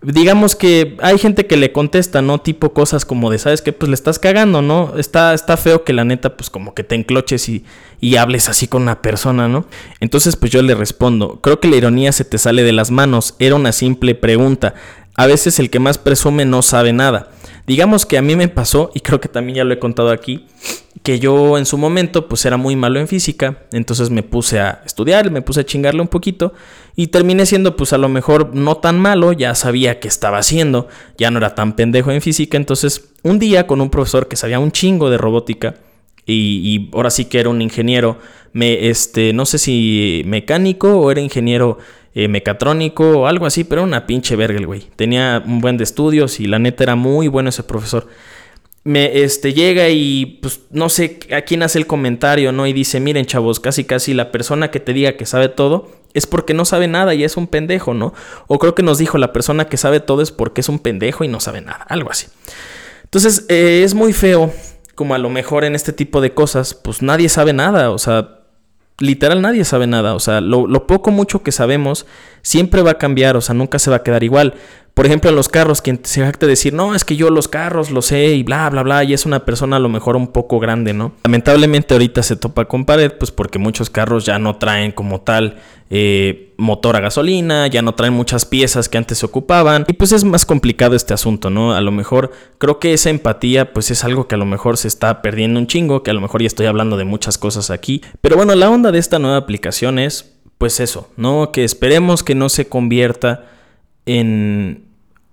Digamos 0.03 0.55
que 0.55 0.97
hay 1.01 1.17
gente 1.17 1.47
que 1.47 1.55
le 1.55 1.71
contesta, 1.71 2.21
¿no? 2.21 2.41
Tipo 2.41 2.73
cosas 2.73 3.05
como 3.05 3.31
de, 3.31 3.37
¿sabes 3.37 3.61
qué? 3.61 3.71
Pues 3.71 3.87
le 3.87 3.95
estás 3.95 4.19
cagando, 4.19 4.61
¿no? 4.61 4.97
Está, 4.97 5.33
está 5.33 5.55
feo 5.55 5.85
que 5.85 5.93
la 5.93 6.03
neta, 6.03 6.35
pues 6.35 6.49
como 6.49 6.73
que 6.73 6.83
te 6.83 6.95
encloches 6.95 7.47
y, 7.47 7.63
y 8.01 8.17
hables 8.17 8.49
así 8.49 8.67
con 8.67 8.81
una 8.81 9.01
persona, 9.01 9.47
¿no? 9.47 9.65
Entonces, 10.01 10.35
pues 10.35 10.51
yo 10.51 10.61
le 10.61 10.75
respondo, 10.75 11.39
creo 11.41 11.61
que 11.61 11.69
la 11.69 11.77
ironía 11.77 12.11
se 12.11 12.25
te 12.25 12.37
sale 12.37 12.63
de 12.63 12.73
las 12.73 12.91
manos, 12.91 13.35
era 13.39 13.55
una 13.55 13.71
simple 13.71 14.13
pregunta. 14.13 14.73
A 15.15 15.25
veces 15.25 15.57
el 15.59 15.69
que 15.69 15.79
más 15.79 15.97
presume 15.97 16.43
no 16.43 16.61
sabe 16.63 16.91
nada. 16.91 17.29
Digamos 17.65 18.05
que 18.05 18.17
a 18.17 18.21
mí 18.21 18.35
me 18.35 18.49
pasó, 18.49 18.91
y 18.93 18.99
creo 18.99 19.21
que 19.21 19.29
también 19.29 19.57
ya 19.57 19.63
lo 19.63 19.73
he 19.73 19.79
contado 19.79 20.11
aquí, 20.11 20.47
que 21.03 21.19
yo 21.19 21.57
en 21.57 21.65
su 21.65 21.77
momento 21.77 22.29
pues 22.29 22.45
era 22.45 22.55
muy 22.55 22.77
malo 22.77 22.97
en 22.99 23.09
física, 23.09 23.63
entonces 23.73 24.09
me 24.09 24.23
puse 24.23 24.61
a 24.61 24.81
estudiar, 24.85 25.29
me 25.31 25.41
puse 25.41 25.59
a 25.59 25.65
chingarle 25.65 26.01
un 26.01 26.07
poquito 26.07 26.53
y 26.95 27.07
terminé 27.07 27.45
siendo 27.45 27.75
pues 27.75 27.91
a 27.91 27.97
lo 27.97 28.07
mejor 28.07 28.55
no 28.55 28.77
tan 28.77 28.99
malo, 28.99 29.33
ya 29.33 29.53
sabía 29.53 29.99
qué 29.99 30.07
estaba 30.07 30.37
haciendo, 30.37 30.87
ya 31.17 31.29
no 31.29 31.39
era 31.39 31.55
tan 31.55 31.75
pendejo 31.75 32.11
en 32.11 32.21
física, 32.21 32.55
entonces 32.55 33.09
un 33.21 33.37
día 33.37 33.67
con 33.67 33.81
un 33.81 33.89
profesor 33.89 34.29
que 34.29 34.37
sabía 34.37 34.59
un 34.59 34.71
chingo 34.71 35.09
de 35.09 35.17
robótica 35.17 35.75
y, 36.25 36.89
ahora 36.93 37.09
sí 37.09 37.25
que 37.25 37.41
era 37.41 37.49
un 37.49 37.61
ingeniero, 37.61 38.17
me, 38.53 38.87
este, 38.87 39.33
no 39.33 39.45
sé 39.45 39.57
si 39.57 40.21
mecánico 40.25 40.97
o 41.01 41.11
era 41.11 41.19
ingeniero 41.19 41.79
eh, 42.15 42.29
mecatrónico 42.29 43.03
o 43.19 43.27
algo 43.27 43.45
así, 43.45 43.65
pero 43.65 43.81
era 43.81 43.87
una 43.87 44.07
pinche 44.07 44.37
verga 44.37 44.57
el 44.57 44.67
güey, 44.67 44.87
tenía 44.95 45.43
un 45.45 45.59
buen 45.59 45.75
de 45.75 45.83
estudios 45.83 46.39
y 46.39 46.45
la 46.45 46.59
neta 46.59 46.83
era 46.83 46.95
muy 46.95 47.27
bueno 47.27 47.49
ese 47.49 47.63
profesor 47.63 48.07
me 48.83 49.23
este, 49.23 49.53
llega 49.53 49.89
y 49.89 50.39
pues 50.41 50.61
no 50.69 50.89
sé 50.89 51.19
a 51.33 51.41
quién 51.41 51.63
hace 51.63 51.79
el 51.79 51.87
comentario, 51.87 52.51
¿no? 52.51 52.67
Y 52.67 52.73
dice, 52.73 52.99
miren 52.99 53.25
chavos, 53.25 53.59
casi 53.59 53.85
casi 53.85 54.13
la 54.13 54.31
persona 54.31 54.71
que 54.71 54.79
te 54.79 54.93
diga 54.93 55.15
que 55.15 55.25
sabe 55.25 55.49
todo 55.49 55.89
es 56.13 56.27
porque 56.27 56.53
no 56.53 56.65
sabe 56.65 56.87
nada 56.87 57.13
y 57.13 57.23
es 57.23 57.37
un 57.37 57.47
pendejo, 57.47 57.93
¿no? 57.93 58.13
O 58.47 58.59
creo 58.59 58.75
que 58.75 58.83
nos 58.83 58.97
dijo 58.97 59.17
la 59.17 59.31
persona 59.31 59.65
que 59.65 59.77
sabe 59.77 59.99
todo 59.99 60.21
es 60.21 60.31
porque 60.31 60.61
es 60.61 60.69
un 60.69 60.79
pendejo 60.79 61.23
y 61.23 61.27
no 61.27 61.39
sabe 61.39 61.61
nada, 61.61 61.85
algo 61.89 62.11
así. 62.11 62.27
Entonces 63.03 63.45
eh, 63.49 63.83
es 63.83 63.93
muy 63.93 64.11
feo, 64.11 64.51
como 64.95 65.15
a 65.15 65.17
lo 65.17 65.29
mejor 65.29 65.63
en 65.63 65.75
este 65.75 65.93
tipo 65.93 66.19
de 66.19 66.33
cosas, 66.33 66.73
pues 66.73 67.01
nadie 67.01 67.29
sabe 67.29 67.53
nada, 67.53 67.89
o 67.89 67.97
sea, 67.97 68.41
literal 68.99 69.41
nadie 69.41 69.63
sabe 69.65 69.87
nada, 69.87 70.13
o 70.13 70.19
sea, 70.19 70.41
lo, 70.41 70.67
lo 70.67 70.87
poco 70.87 71.09
mucho 71.09 71.41
que 71.41 71.51
sabemos 71.51 72.05
siempre 72.41 72.81
va 72.81 72.91
a 72.91 72.97
cambiar, 72.97 73.37
o 73.37 73.41
sea, 73.41 73.55
nunca 73.55 73.79
se 73.79 73.89
va 73.89 73.97
a 73.97 74.03
quedar 74.03 74.23
igual. 74.23 74.55
Por 74.93 75.07
ejemplo, 75.07 75.31
en 75.31 75.35
los 75.35 75.49
carros, 75.49 75.81
quien 75.81 75.99
se 76.03 76.21
jacta 76.21 76.45
decir, 76.45 76.71
no, 76.73 76.93
es 76.93 77.03
que 77.03 77.15
yo 77.15 77.31
los 77.31 77.47
carros 77.47 77.89
lo 77.89 78.03
sé 78.03 78.35
y 78.35 78.43
bla, 78.43 78.69
bla, 78.69 78.83
bla, 78.83 79.03
y 79.03 79.13
es 79.13 79.25
una 79.25 79.43
persona 79.43 79.77
a 79.77 79.79
lo 79.79 79.89
mejor 79.89 80.15
un 80.15 80.27
poco 80.27 80.59
grande, 80.59 80.93
¿no? 80.93 81.13
Lamentablemente 81.23 81.95
ahorita 81.95 82.21
se 82.21 82.35
topa 82.35 82.65
con 82.65 82.85
pared, 82.85 83.11
pues 83.11 83.31
porque 83.31 83.57
muchos 83.57 83.89
carros 83.89 84.23
ya 84.23 84.37
no 84.37 84.57
traen 84.57 84.91
como 84.91 85.21
tal 85.21 85.57
eh, 85.89 86.53
motor 86.57 86.95
a 86.95 86.99
gasolina, 86.99 87.65
ya 87.65 87.81
no 87.81 87.95
traen 87.95 88.13
muchas 88.13 88.45
piezas 88.45 88.87
que 88.87 88.99
antes 88.99 89.17
se 89.17 89.25
ocupaban, 89.25 89.83
y 89.87 89.93
pues 89.93 90.11
es 90.11 90.23
más 90.25 90.45
complicado 90.45 90.95
este 90.95 91.15
asunto, 91.15 91.49
¿no? 91.49 91.73
A 91.73 91.81
lo 91.81 91.91
mejor 91.91 92.31
creo 92.59 92.77
que 92.77 92.93
esa 92.93 93.09
empatía, 93.09 93.73
pues 93.73 93.89
es 93.89 94.03
algo 94.03 94.27
que 94.27 94.35
a 94.35 94.37
lo 94.37 94.45
mejor 94.45 94.77
se 94.77 94.87
está 94.87 95.23
perdiendo 95.23 95.59
un 95.59 95.65
chingo, 95.65 96.03
que 96.03 96.11
a 96.11 96.13
lo 96.13 96.21
mejor 96.21 96.41
ya 96.41 96.47
estoy 96.47 96.67
hablando 96.67 96.97
de 96.97 97.05
muchas 97.05 97.39
cosas 97.39 97.71
aquí, 97.71 98.03
pero 98.21 98.35
bueno, 98.35 98.53
la 98.53 98.69
onda 98.69 98.91
de 98.91 98.99
esta 98.99 99.17
nueva 99.17 99.37
aplicación 99.37 99.97
es, 99.97 100.35
pues 100.59 100.79
eso, 100.79 101.09
¿no? 101.17 101.51
Que 101.51 101.63
esperemos 101.63 102.21
que 102.21 102.35
no 102.35 102.47
se 102.47 102.67
convierta 102.67 103.45
en 104.05 104.85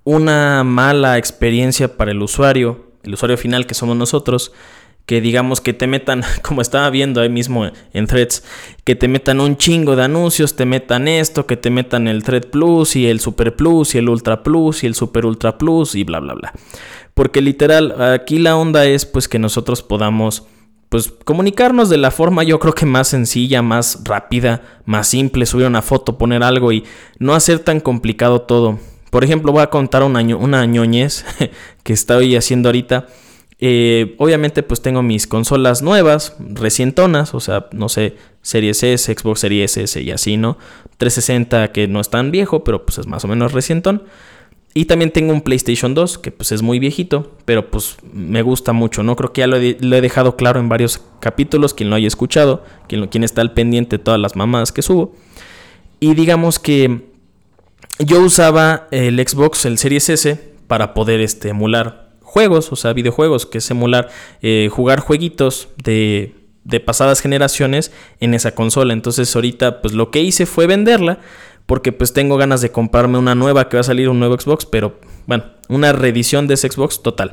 una 0.05 0.65
mala 0.65 1.19
experiencia 1.19 1.97
para 1.97 2.11
el 2.11 2.23
usuario, 2.23 2.87
el 3.03 3.15
usuario 3.15 3.37
final 3.37 3.67
que 3.67 3.75
somos 3.75 3.97
nosotros, 3.97 4.53
que 5.07 5.21
digamos 5.21 5.61
que 5.61 5.73
te 5.73 5.87
metan, 5.87 6.23
como 6.43 6.63
estaba 6.63 6.89
viendo 6.91 7.21
ahí 7.21 7.29
mismo 7.29 7.69
en 7.93 8.07
Threads, 8.07 8.45
que 8.85 8.95
te 8.95 9.09
metan 9.09 9.41
un 9.41 9.57
chingo 9.57 9.97
de 9.97 10.05
anuncios, 10.05 10.55
te 10.57 10.67
metan 10.67 11.09
esto, 11.09 11.47
que 11.47 11.57
te 11.57 11.71
metan 11.71 12.07
el 12.07 12.23
Thread 12.23 12.47
Plus 12.47 12.97
y 12.97 13.09
el 13.09 13.21
Super 13.21 13.57
Plus 13.57 13.95
y 13.95 13.99
el 13.99 14.09
Ultra 14.09 14.43
Plus 14.43 14.85
y 14.85 14.87
el 14.87 14.95
Super 14.95 15.27
Ultra 15.27 15.59
Plus 15.59 15.95
y 15.95 16.05
bla 16.05 16.21
bla 16.21 16.35
bla. 16.35 16.53
Porque 17.15 17.41
literal, 17.41 18.01
aquí 18.01 18.39
la 18.39 18.57
onda 18.57 18.87
es 18.87 19.05
pues 19.05 19.29
que 19.29 19.39
nosotros 19.39 19.83
podamos 19.83 20.47
pues 20.91 21.15
comunicarnos 21.25 21.89
de 21.89 21.97
la 21.97 22.11
forma 22.11 22.43
yo 22.43 22.59
creo 22.59 22.75
que 22.75 22.85
más 22.85 23.09
sencilla, 23.09 23.63
más 23.63 24.01
rápida, 24.05 24.63
más 24.85 25.07
simple, 25.07 25.47
subir 25.47 25.67
una 25.67 25.83
foto, 25.83 26.19
poner 26.19 26.43
algo 26.43 26.73
y 26.73 26.85
no 27.19 27.35
hacer 27.35 27.61
tan 27.61 27.79
complicado 27.81 28.43
todo. 28.43 28.79
Por 29.11 29.25
ejemplo, 29.25 29.53
voy 29.53 29.63
a 29.63 29.71
contar 29.71 30.03
una, 30.03 30.21
una 30.37 30.67
ñoñez 30.67 31.25
que 31.85 31.93
estoy 31.93 32.35
haciendo 32.35 32.69
ahorita. 32.69 33.07
Eh, 33.61 34.17
obviamente 34.19 34.63
pues 34.65 34.83
tengo 34.83 35.03
mis 35.03 35.29
consolas 35.29 35.81
nuevas, 35.81 36.35
recientonas, 36.41 37.35
o 37.35 37.41
sea, 37.41 37.67
no 37.73 37.89
sé, 37.89 38.17
Series 38.43 38.83
S, 38.83 39.15
Xbox 39.15 39.41
Series 39.41 39.77
S 39.77 40.03
y 40.03 40.11
así, 40.11 40.39
¿no? 40.39 40.59
360 40.97 41.71
que 41.71 41.87
no 41.87 42.01
es 42.01 42.11
tan 42.11 42.33
viejo, 42.33 42.65
pero 42.65 42.85
pues 42.85 42.99
es 42.99 43.07
más 43.07 43.25
o 43.25 43.29
menos 43.29 43.53
recientón. 43.53 44.03
Y 44.73 44.85
también 44.85 45.11
tengo 45.11 45.33
un 45.33 45.41
PlayStation 45.41 45.95
2 45.95 46.19
que 46.19 46.31
pues 46.31 46.53
es 46.53 46.63
muy 46.63 46.79
viejito, 46.79 47.33
pero 47.45 47.71
pues 47.71 47.97
me 48.13 48.43
gusta 48.43 48.73
mucho, 48.73 49.03
¿no? 49.03 49.17
Creo 49.17 49.33
que 49.33 49.41
ya 49.41 49.49
lo 49.49 49.57
he, 49.57 50.01
dejado 50.01 50.37
claro 50.37 50.61
en 50.61 50.69
varios 50.69 51.01
capítulos, 51.19 51.75
quien 51.75 51.91
lo 51.91 51.97
haya 51.97 52.07
escuchado, 52.07 52.63
quien, 52.87 53.09
quien 53.09 53.25
está 53.25 53.41
al 53.41 53.53
pendiente 53.53 53.99
de 53.99 54.05
todas 54.05 54.21
las 54.21 54.37
mamadas 54.37 54.71
que 54.71 54.83
subo. 54.83 55.17
Y 55.99 56.15
digamos 56.15 56.61
que 56.61 57.01
yo 57.99 58.21
usaba 58.21 58.87
el 58.93 59.19
Xbox, 59.19 59.65
el 59.65 59.77
Series 59.77 60.09
S, 60.09 60.41
para 60.69 60.95
poder 60.95 61.21
este, 61.21 61.49
emular 61.49 62.11
juegos, 62.23 62.71
o 62.71 62.77
sea, 62.77 62.93
videojuegos, 62.93 63.47
que 63.47 63.59
es 63.59 63.69
emular, 63.73 64.09
eh, 64.41 64.69
jugar 64.71 65.01
jueguitos 65.01 65.69
de, 65.83 66.33
de 66.65 66.81
pasadas 66.81 67.21
generaciones 67.21 67.91
en 68.21 68.35
esa 68.35 68.55
consola. 68.55 68.93
Entonces 68.93 69.35
ahorita 69.35 69.83
pues 69.83 69.95
lo 69.95 70.11
que 70.11 70.21
hice 70.21 70.47
fue 70.47 70.67
venderla 70.67 71.19
porque 71.71 71.93
pues 71.93 72.13
tengo 72.13 72.37
ganas 72.37 72.63
de 72.63 72.73
comprarme 72.73 73.17
una 73.17 73.37
nueva 73.37 73.69
que 73.69 73.77
va 73.77 73.83
a 73.83 73.85
salir 73.85 74.09
un 74.09 74.19
nuevo 74.19 74.37
Xbox, 74.37 74.67
pero 74.67 74.99
bueno, 75.29 75.45
una 75.69 75.93
reedición 75.93 76.49
de 76.49 76.55
ese 76.55 76.69
Xbox 76.69 77.01
total. 77.01 77.31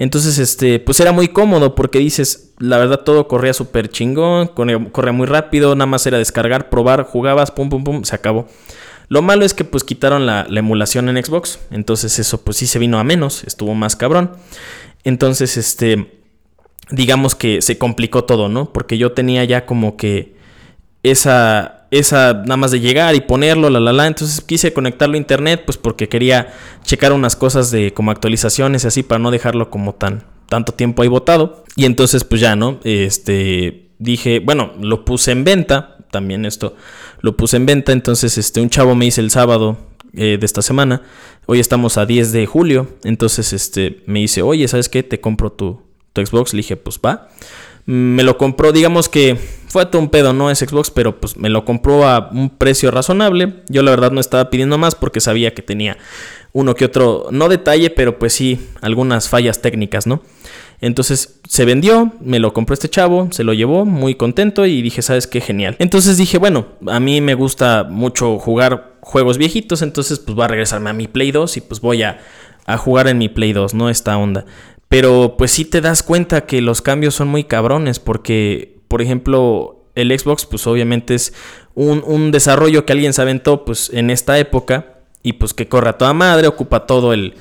Entonces, 0.00 0.38
este, 0.38 0.80
pues 0.80 0.98
era 0.98 1.12
muy 1.12 1.28
cómodo 1.28 1.76
porque 1.76 2.00
dices, 2.00 2.52
la 2.58 2.78
verdad 2.78 3.02
todo 3.04 3.28
corría 3.28 3.52
súper 3.52 3.88
chingón, 3.88 4.48
corría 4.48 5.12
muy 5.12 5.26
rápido, 5.28 5.76
nada 5.76 5.86
más 5.86 6.04
era 6.04 6.18
descargar, 6.18 6.68
probar, 6.68 7.04
jugabas, 7.04 7.52
pum, 7.52 7.68
pum, 7.68 7.84
pum, 7.84 8.02
se 8.02 8.16
acabó. 8.16 8.48
Lo 9.06 9.22
malo 9.22 9.44
es 9.44 9.54
que 9.54 9.62
pues 9.62 9.84
quitaron 9.84 10.26
la, 10.26 10.48
la 10.50 10.58
emulación 10.58 11.08
en 11.08 11.24
Xbox, 11.24 11.60
entonces 11.70 12.18
eso 12.18 12.42
pues 12.42 12.56
sí 12.56 12.66
se 12.66 12.80
vino 12.80 12.98
a 12.98 13.04
menos, 13.04 13.44
estuvo 13.44 13.72
más 13.76 13.94
cabrón. 13.94 14.32
Entonces, 15.04 15.56
este, 15.56 16.12
digamos 16.90 17.36
que 17.36 17.62
se 17.62 17.78
complicó 17.78 18.24
todo, 18.24 18.48
¿no? 18.48 18.72
Porque 18.72 18.98
yo 18.98 19.12
tenía 19.12 19.44
ya 19.44 19.64
como 19.64 19.96
que 19.96 20.34
esa 21.04 21.85
esa 21.90 22.32
nada 22.32 22.56
más 22.56 22.70
de 22.70 22.80
llegar 22.80 23.14
y 23.14 23.20
ponerlo, 23.20 23.70
la 23.70 23.80
la 23.80 23.92
la. 23.92 24.06
Entonces 24.06 24.40
quise 24.40 24.72
conectarlo 24.72 25.14
a 25.14 25.18
internet, 25.18 25.62
pues 25.64 25.78
porque 25.78 26.08
quería 26.08 26.52
checar 26.82 27.12
unas 27.12 27.36
cosas 27.36 27.70
de 27.70 27.92
como 27.92 28.10
actualizaciones 28.10 28.84
y 28.84 28.86
así 28.88 29.02
para 29.02 29.18
no 29.18 29.30
dejarlo 29.30 29.70
como 29.70 29.94
tan 29.94 30.24
tanto 30.48 30.72
tiempo 30.72 31.02
ahí 31.02 31.08
botado. 31.08 31.64
Y 31.76 31.84
entonces, 31.84 32.24
pues 32.24 32.40
ya, 32.40 32.56
¿no? 32.56 32.80
Este 32.84 33.90
dije, 33.98 34.40
bueno, 34.40 34.72
lo 34.80 35.04
puse 35.04 35.32
en 35.32 35.44
venta. 35.44 35.96
También 36.10 36.44
esto 36.46 36.76
lo 37.20 37.36
puse 37.36 37.56
en 37.56 37.66
venta. 37.66 37.92
Entonces, 37.92 38.38
este, 38.38 38.60
un 38.60 38.70
chavo 38.70 38.94
me 38.94 39.04
dice 39.04 39.20
el 39.20 39.30
sábado 39.30 39.76
eh, 40.14 40.38
de 40.38 40.46
esta 40.46 40.62
semana. 40.62 41.02
Hoy 41.46 41.60
estamos 41.60 41.98
a 41.98 42.06
10 42.06 42.32
de 42.32 42.46
julio. 42.46 42.88
Entonces, 43.04 43.52
este, 43.52 44.02
me 44.06 44.20
dice, 44.20 44.42
oye, 44.42 44.66
¿sabes 44.68 44.88
qué? 44.88 45.02
Te 45.02 45.20
compro 45.20 45.52
tu, 45.52 45.82
tu 46.12 46.24
Xbox. 46.24 46.52
Le 46.54 46.58
dije, 46.58 46.76
pues 46.76 47.00
va 47.04 47.28
me 47.86 48.24
lo 48.24 48.36
compró, 48.36 48.72
digamos 48.72 49.08
que 49.08 49.36
fue 49.68 49.86
todo 49.86 50.02
un 50.02 50.08
pedo, 50.08 50.32
no 50.32 50.50
es 50.50 50.58
Xbox, 50.58 50.90
pero 50.90 51.20
pues 51.20 51.36
me 51.36 51.48
lo 51.48 51.64
compró 51.64 52.06
a 52.06 52.30
un 52.32 52.50
precio 52.50 52.90
razonable. 52.90 53.62
Yo 53.68 53.82
la 53.82 53.90
verdad 53.92 54.10
no 54.10 54.20
estaba 54.20 54.50
pidiendo 54.50 54.76
más 54.78 54.94
porque 54.94 55.20
sabía 55.20 55.54
que 55.54 55.62
tenía 55.62 55.96
uno 56.52 56.74
que 56.74 56.86
otro, 56.86 57.28
no 57.30 57.48
detalle, 57.48 57.90
pero 57.90 58.18
pues 58.18 58.32
sí, 58.32 58.68
algunas 58.80 59.28
fallas 59.28 59.60
técnicas, 59.62 60.06
¿no? 60.06 60.22
Entonces 60.80 61.40
se 61.48 61.64
vendió, 61.64 62.12
me 62.20 62.38
lo 62.38 62.52
compró 62.52 62.74
este 62.74 62.88
chavo, 62.88 63.28
se 63.30 63.44
lo 63.44 63.54
llevó 63.54 63.84
muy 63.84 64.14
contento 64.14 64.66
y 64.66 64.82
dije, 64.82 65.02
¿sabes 65.02 65.26
qué? 65.26 65.40
Genial. 65.40 65.76
Entonces 65.78 66.18
dije, 66.18 66.38
bueno, 66.38 66.66
a 66.86 66.98
mí 67.00 67.20
me 67.20 67.34
gusta 67.34 67.84
mucho 67.84 68.38
jugar 68.38 68.96
juegos 69.00 69.38
viejitos, 69.38 69.82
entonces 69.82 70.18
pues 70.18 70.34
voy 70.34 70.44
a 70.44 70.48
regresarme 70.48 70.90
a 70.90 70.92
mi 70.92 71.06
Play 71.06 71.30
2 71.30 71.56
y 71.56 71.60
pues 71.60 71.80
voy 71.80 72.02
a, 72.02 72.20
a 72.66 72.76
jugar 72.76 73.08
en 73.08 73.18
mi 73.18 73.28
Play 73.28 73.52
2, 73.52 73.74
¿no? 73.74 73.88
Esta 73.88 74.16
onda. 74.18 74.44
Pero 74.88 75.34
pues 75.36 75.50
sí 75.50 75.64
te 75.64 75.80
das 75.80 76.02
cuenta 76.02 76.46
que 76.46 76.60
los 76.60 76.82
cambios 76.82 77.14
son 77.14 77.28
muy 77.28 77.44
cabrones 77.44 77.98
porque, 77.98 78.78
por 78.88 79.02
ejemplo, 79.02 79.76
el 79.96 80.16
Xbox 80.16 80.46
pues 80.46 80.66
obviamente 80.66 81.14
es 81.14 81.32
un, 81.74 82.30
desarrollo 82.30 82.86
que 82.86 82.92
alguien 82.92 83.12
se 83.12 83.22
aventó 83.22 83.64
pues 83.64 83.90
en 83.92 84.10
esta 84.10 84.38
época 84.38 84.98
y 85.22 85.34
pues 85.34 85.54
que 85.54 85.68
corre 85.68 85.90
a 85.90 85.98
toda 85.98 86.12
madre, 86.12 86.46
ocupa 86.46 86.86
todo 86.86 87.12
el, 87.12 87.34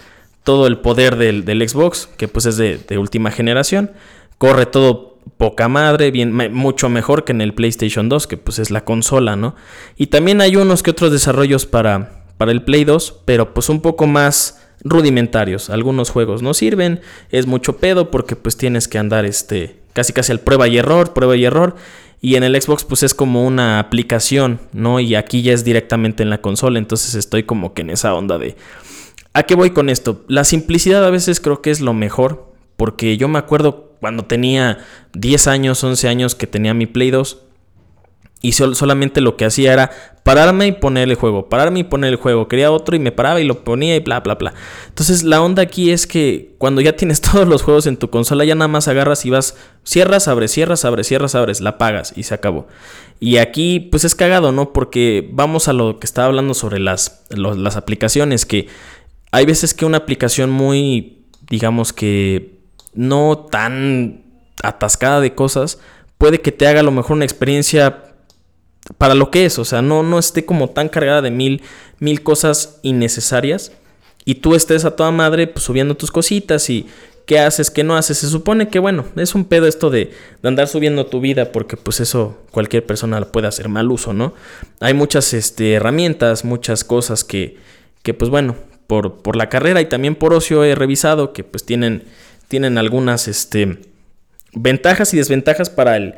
todo 0.43 0.65
el 0.65 0.79
poder 0.79 1.17
del, 1.17 1.69
Xbox, 1.69 2.09
que 2.17 2.27
pues 2.27 2.45
es 2.47 2.57
de, 2.57 2.97
última 2.97 3.29
generación, 3.29 3.91
corre 4.37 4.65
todo 4.65 5.19
poca 5.37 5.67
madre, 5.67 6.11
bien, 6.11 6.33
mucho 6.53 6.89
mejor 6.89 7.23
que 7.25 7.31
en 7.31 7.41
el 7.41 7.53
PlayStation 7.53 8.09
2, 8.09 8.27
que 8.27 8.37
pues 8.37 8.59
es 8.59 8.71
la 8.71 8.83
consola, 8.83 9.35
¿no? 9.35 9.55
Y 9.97 10.07
también 10.07 10.41
hay 10.41 10.55
unos 10.55 10.81
que 10.83 10.91
otros 10.91 11.11
desarrollos 11.11 11.65
para, 11.65 12.25
para 12.37 12.51
el 12.51 12.63
Play 12.63 12.85
2, 12.85 13.21
pero 13.25 13.53
pues 13.53 13.69
un 13.69 13.81
poco 13.81 14.07
más 14.07 14.64
rudimentarios. 14.83 15.69
Algunos 15.69 16.09
juegos 16.09 16.41
no 16.41 16.53
sirven, 16.53 17.01
es 17.31 17.47
mucho 17.47 17.77
pedo 17.77 18.11
porque 18.11 18.35
pues 18.35 18.57
tienes 18.57 18.87
que 18.87 18.97
andar 18.97 19.25
este 19.25 19.79
casi 19.93 20.11
casi 20.11 20.31
al 20.31 20.39
prueba 20.39 20.67
y 20.67 20.77
error, 20.77 21.13
prueba 21.13 21.35
y 21.35 21.45
error. 21.45 21.75
Y 22.21 22.35
en 22.35 22.43
el 22.43 22.59
Xbox 22.59 22.83
pues 22.83 23.03
es 23.03 23.13
como 23.13 23.45
una 23.45 23.79
aplicación, 23.79 24.59
¿no? 24.73 24.99
Y 24.99 25.15
aquí 25.15 25.41
ya 25.41 25.53
es 25.53 25.63
directamente 25.63 26.23
en 26.23 26.29
la 26.29 26.41
consola, 26.41 26.79
entonces 26.79 27.15
estoy 27.15 27.43
como 27.43 27.73
que 27.73 27.81
en 27.81 27.91
esa 27.91 28.13
onda 28.13 28.37
de 28.37 28.55
¿A 29.35 29.43
qué 29.43 29.53
voy 29.53 29.71
con 29.71 29.89
esto? 29.89 30.23
La 30.29 30.45
simplicidad 30.45 31.03
a 31.03 31.09
veces 31.09 31.41
creo 31.41 31.61
que 31.61 31.69
es 31.69 31.81
lo 31.81 31.93
mejor, 31.93 32.53
porque 32.77 33.17
yo 33.17 33.27
me 33.27 33.37
acuerdo 33.37 33.91
cuando 33.99 34.23
tenía 34.23 34.77
10 35.13 35.47
años, 35.47 35.83
11 35.83 36.07
años 36.07 36.35
que 36.35 36.47
tenía 36.47 36.73
mi 36.73 36.85
Play 36.85 37.11
2, 37.11 37.41
y 38.45 38.51
solamente 38.51 39.21
lo 39.21 39.37
que 39.37 39.45
hacía 39.45 39.73
era 39.73 39.91
pararme 40.21 40.67
y 40.67 40.71
poner 40.71 41.09
el 41.09 41.15
juego, 41.15 41.49
pararme 41.49 41.79
y 41.79 41.83
poner 41.83 42.11
el 42.11 42.17
juego. 42.17 42.47
Quería 42.47 42.71
otro 42.71 42.95
y 42.95 42.99
me 42.99 43.11
paraba 43.11 43.41
y 43.41 43.43
lo 43.43 43.63
ponía 43.63 43.95
y 43.95 44.01
bla, 44.01 44.19
bla, 44.19 44.35
bla. 44.35 44.53
Entonces 44.87 45.23
la 45.23 45.41
onda 45.41 45.63
aquí 45.63 45.89
es 45.89 46.05
que 46.05 46.53
cuando 46.59 46.79
ya 46.81 46.95
tienes 46.95 47.21
todos 47.31 47.47
los 47.47 47.63
juegos 47.63 47.87
en 47.87 47.97
tu 47.97 48.11
consola, 48.11 48.45
ya 48.45 48.53
nada 48.53 48.67
más 48.67 48.87
agarras 48.87 49.25
y 49.25 49.31
vas, 49.31 49.57
cierras, 49.83 50.27
abres, 50.27 50.51
cierras, 50.51 50.85
abres, 50.85 51.07
cierras, 51.07 51.33
abres, 51.33 51.59
la 51.59 51.79
pagas 51.79 52.13
y 52.15 52.23
se 52.23 52.35
acabó. 52.35 52.67
Y 53.19 53.37
aquí 53.37 53.79
pues 53.79 54.03
es 54.03 54.13
cagado, 54.13 54.51
¿no? 54.51 54.73
Porque 54.73 55.27
vamos 55.31 55.67
a 55.67 55.73
lo 55.73 55.97
que 55.99 56.05
estaba 56.05 56.27
hablando 56.27 56.53
sobre 56.53 56.79
las, 56.79 57.25
las 57.29 57.77
aplicaciones, 57.77 58.45
que 58.45 58.67
hay 59.31 59.45
veces 59.45 59.73
que 59.73 59.85
una 59.85 59.97
aplicación 59.97 60.51
muy, 60.51 61.25
digamos 61.49 61.93
que 61.93 62.59
no 62.93 63.47
tan 63.49 64.23
atascada 64.61 65.19
de 65.19 65.33
cosas, 65.33 65.79
puede 66.17 66.41
que 66.41 66.51
te 66.51 66.67
haga 66.67 66.81
a 66.81 66.83
lo 66.83 66.91
mejor 66.91 67.13
una 67.13 67.25
experiencia 67.25 68.04
para 68.97 69.15
lo 69.15 69.31
que 69.31 69.45
es, 69.45 69.57
o 69.59 69.65
sea, 69.65 69.81
no, 69.81 70.03
no 70.03 70.19
esté 70.19 70.45
como 70.45 70.69
tan 70.69 70.89
cargada 70.89 71.21
de 71.21 71.31
mil, 71.31 71.61
mil 71.99 72.21
cosas 72.23 72.79
innecesarias 72.83 73.71
y 74.25 74.35
tú 74.35 74.55
estés 74.55 74.85
a 74.85 74.95
toda 74.95 75.11
madre 75.11 75.47
pues, 75.47 75.65
subiendo 75.65 75.95
tus 75.95 76.11
cositas 76.11 76.69
y 76.69 76.87
qué 77.25 77.39
haces, 77.39 77.71
qué 77.71 77.83
no 77.83 77.95
haces. 77.95 78.19
Se 78.19 78.29
supone 78.29 78.69
que, 78.69 78.79
bueno, 78.79 79.05
es 79.15 79.35
un 79.35 79.45
pedo 79.45 79.67
esto 79.67 79.89
de, 79.89 80.11
de, 80.41 80.47
andar 80.47 80.67
subiendo 80.67 81.07
tu 81.07 81.19
vida 81.19 81.51
porque 81.51 81.77
pues 81.77 81.99
eso 81.99 82.37
cualquier 82.51 82.85
persona 82.85 83.19
puede 83.25 83.47
hacer 83.47 83.69
mal 83.69 83.91
uso, 83.91 84.13
¿no? 84.13 84.33
Hay 84.79 84.93
muchas 84.93 85.33
este, 85.33 85.73
herramientas, 85.73 86.45
muchas 86.45 86.83
cosas 86.83 87.23
que, 87.23 87.57
que 88.03 88.13
pues 88.13 88.29
bueno, 88.29 88.55
por, 88.87 89.21
por 89.21 89.35
la 89.35 89.49
carrera 89.49 89.81
y 89.81 89.85
también 89.85 90.15
por 90.15 90.33
ocio 90.33 90.63
he 90.63 90.75
revisado 90.75 91.33
que 91.33 91.43
pues 91.43 91.65
tienen, 91.65 92.03
tienen 92.47 92.77
algunas 92.77 93.27
este, 93.27 93.79
ventajas 94.53 95.13
y 95.13 95.17
desventajas 95.17 95.69
para 95.69 95.97
el 95.97 96.15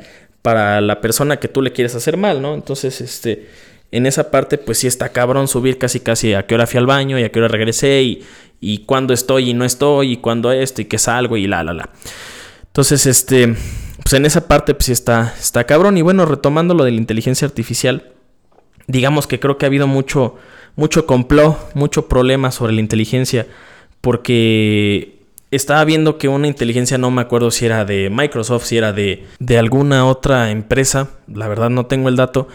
para 0.48 0.80
la 0.80 1.02
persona 1.02 1.36
que 1.36 1.46
tú 1.46 1.60
le 1.60 1.74
quieres 1.74 1.94
hacer 1.94 2.16
mal, 2.16 2.40
¿no? 2.40 2.54
Entonces, 2.54 3.02
este, 3.02 3.50
en 3.92 4.06
esa 4.06 4.30
parte, 4.30 4.56
pues 4.56 4.78
sí 4.78 4.86
está 4.86 5.10
cabrón 5.10 5.46
subir 5.46 5.76
casi 5.76 6.00
casi 6.00 6.32
a 6.32 6.46
qué 6.46 6.54
hora 6.54 6.66
fui 6.66 6.78
al 6.78 6.86
baño 6.86 7.18
y 7.18 7.22
a 7.22 7.30
qué 7.30 7.38
hora 7.38 7.48
regresé 7.48 8.00
y, 8.00 8.24
y 8.58 8.78
cuándo 8.86 9.12
estoy 9.12 9.50
y 9.50 9.52
no 9.52 9.66
estoy 9.66 10.12
y 10.12 10.16
cuándo 10.16 10.50
esto 10.50 10.80
y 10.80 10.86
que 10.86 10.96
salgo 10.96 11.36
y 11.36 11.46
la, 11.46 11.62
la, 11.64 11.74
la. 11.74 11.90
Entonces, 12.64 13.04
este, 13.04 13.56
pues 14.02 14.14
en 14.14 14.24
esa 14.24 14.48
parte, 14.48 14.72
pues 14.72 14.86
sí 14.86 14.92
está, 14.92 15.34
está 15.38 15.64
cabrón. 15.64 15.98
Y 15.98 16.00
bueno, 16.00 16.24
retomando 16.24 16.72
lo 16.72 16.84
de 16.84 16.92
la 16.92 16.96
inteligencia 16.96 17.46
artificial, 17.46 18.12
digamos 18.86 19.26
que 19.26 19.38
creo 19.38 19.58
que 19.58 19.66
ha 19.66 19.68
habido 19.68 19.86
mucho, 19.86 20.36
mucho 20.76 21.04
complot, 21.04 21.74
mucho 21.74 22.08
problema 22.08 22.52
sobre 22.52 22.72
la 22.72 22.80
inteligencia, 22.80 23.46
porque 24.00 25.17
estaba 25.50 25.84
viendo 25.84 26.18
que 26.18 26.28
una 26.28 26.46
inteligencia, 26.46 26.98
no 26.98 27.10
me 27.10 27.22
acuerdo 27.22 27.50
si 27.50 27.66
era 27.66 27.84
de 27.84 28.10
Microsoft, 28.10 28.64
si 28.64 28.76
era 28.76 28.92
de, 28.92 29.26
de 29.38 29.58
alguna 29.58 30.06
otra 30.06 30.50
empresa, 30.50 31.10
la 31.26 31.48
verdad 31.48 31.70
no 31.70 31.86
tengo 31.86 32.08
el 32.08 32.16
dato, 32.16 32.48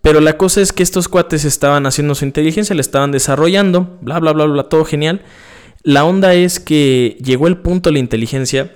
pero 0.00 0.20
la 0.20 0.36
cosa 0.36 0.60
es 0.60 0.72
que 0.72 0.82
estos 0.82 1.08
cuates 1.08 1.44
estaban 1.44 1.86
haciendo 1.86 2.14
su 2.14 2.24
inteligencia, 2.24 2.74
la 2.74 2.80
estaban 2.80 3.10
desarrollando, 3.10 3.98
bla, 4.00 4.18
bla, 4.20 4.32
bla, 4.32 4.46
bla, 4.46 4.64
todo 4.64 4.84
genial. 4.84 5.22
La 5.82 6.04
onda 6.04 6.34
es 6.34 6.60
que 6.60 7.18
llegó 7.22 7.46
el 7.46 7.58
punto 7.58 7.88
de 7.88 7.94
la 7.94 7.98
inteligencia 7.98 8.72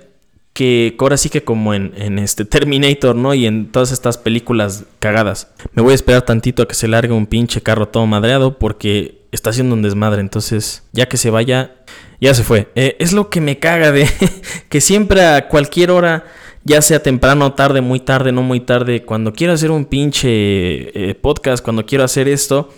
que 0.53 0.95
ahora 0.99 1.17
sí 1.17 1.29
que 1.29 1.43
como 1.43 1.73
en, 1.73 1.93
en, 1.97 2.19
este 2.19 2.45
Terminator, 2.45 3.15
¿no? 3.15 3.33
Y 3.33 3.47
en 3.47 3.71
todas 3.71 3.91
estas 3.91 4.17
películas 4.17 4.85
cagadas. 4.99 5.51
Me 5.73 5.81
voy 5.81 5.93
a 5.93 5.95
esperar 5.95 6.21
tantito 6.21 6.61
a 6.61 6.67
que 6.67 6.75
se 6.75 6.87
largue 6.87 7.11
un 7.11 7.25
pinche 7.25 7.61
carro 7.61 7.87
todo 7.87 8.05
madreado 8.05 8.59
porque 8.59 9.23
está 9.31 9.49
haciendo 9.49 9.73
un 9.75 9.81
desmadre. 9.81 10.21
Entonces, 10.21 10.83
ya 10.91 11.07
que 11.07 11.17
se 11.17 11.31
vaya, 11.31 11.75
ya 12.23 12.33
se 12.33 12.43
fue. 12.43 12.69
Eh, 12.75 12.95
es 12.99 13.11
lo 13.11 13.29
que 13.29 13.41
me 13.41 13.59
caga 13.59 13.91
de 13.91 14.07
que 14.69 14.79
siempre 14.79 15.25
a 15.25 15.49
cualquier 15.49 15.91
hora, 15.91 16.23
ya 16.63 16.81
sea 16.81 17.03
temprano, 17.03 17.51
tarde, 17.51 17.81
muy 17.81 17.99
tarde, 17.99 18.31
no 18.31 18.41
muy 18.41 18.61
tarde, 18.61 19.03
cuando 19.03 19.33
quiero 19.33 19.51
hacer 19.51 19.71
un 19.71 19.83
pinche 19.83 20.29
eh, 20.29 21.15
podcast, 21.15 21.61
cuando 21.61 21.85
quiero 21.85 22.05
hacer 22.05 22.29
esto, 22.29 22.69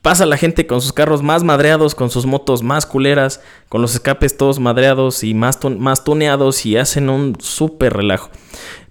pasa 0.00 0.24
la 0.24 0.38
gente 0.38 0.66
con 0.66 0.80
sus 0.80 0.94
carros 0.94 1.22
más 1.22 1.44
madreados, 1.44 1.94
con 1.94 2.08
sus 2.08 2.24
motos 2.24 2.62
más 2.62 2.86
culeras, 2.86 3.42
con 3.68 3.82
los 3.82 3.92
escapes 3.92 4.38
todos 4.38 4.58
madreados 4.58 5.22
y 5.22 5.34
más, 5.34 5.58
más 5.64 6.02
tuneados 6.02 6.64
y 6.64 6.78
hacen 6.78 7.10
un 7.10 7.36
súper 7.40 7.92
relajo. 7.92 8.30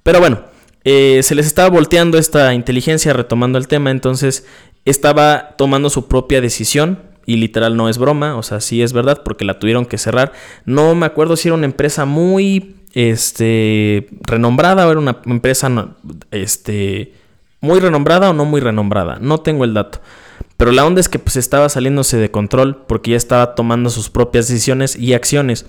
Pero 0.03 0.19
bueno, 0.19 0.43
eh, 0.83 1.21
se 1.23 1.33
les 1.33 1.47
estaba 1.47 1.69
volteando 1.69 2.19
esta 2.19 2.53
inteligencia 2.53 3.13
retomando 3.13 3.57
el 3.57 3.67
tema, 3.67 3.89
entonces 3.89 4.45
estaba 4.85 5.55
tomando 5.57 5.89
su 5.89 6.07
propia 6.07 6.39
decisión 6.39 7.16
y 7.27 7.35
literal 7.35 7.75
no 7.75 7.89
es 7.89 7.97
broma, 7.97 8.37
o 8.37 8.41
sea, 8.41 8.61
sí 8.61 8.81
es 8.81 8.93
verdad 8.93 9.21
porque 9.23 9.45
la 9.45 9.59
tuvieron 9.59 9.85
que 9.85 9.97
cerrar. 9.97 10.31
No 10.65 10.95
me 10.95 11.05
acuerdo 11.05 11.35
si 11.35 11.49
era 11.49 11.55
una 11.55 11.65
empresa 11.65 12.05
muy 12.05 12.77
este 12.93 14.07
renombrada 14.21 14.87
o 14.87 14.91
era 14.91 14.99
una 14.99 15.17
empresa 15.25 15.69
este 16.31 17.13
muy 17.59 17.81
renombrada 17.81 18.29
o 18.29 18.33
no 18.33 18.45
muy 18.45 18.61
renombrada, 18.61 19.19
no 19.19 19.41
tengo 19.41 19.65
el 19.65 19.73
dato. 19.73 19.99
Pero 20.55 20.71
la 20.71 20.85
onda 20.85 21.01
es 21.01 21.09
que 21.09 21.19
pues 21.19 21.35
estaba 21.35 21.67
saliéndose 21.67 22.15
de 22.15 22.31
control 22.31 22.85
porque 22.87 23.11
ya 23.11 23.17
estaba 23.17 23.55
tomando 23.55 23.89
sus 23.89 24.09
propias 24.09 24.47
decisiones 24.47 24.95
y 24.95 25.13
acciones. 25.13 25.65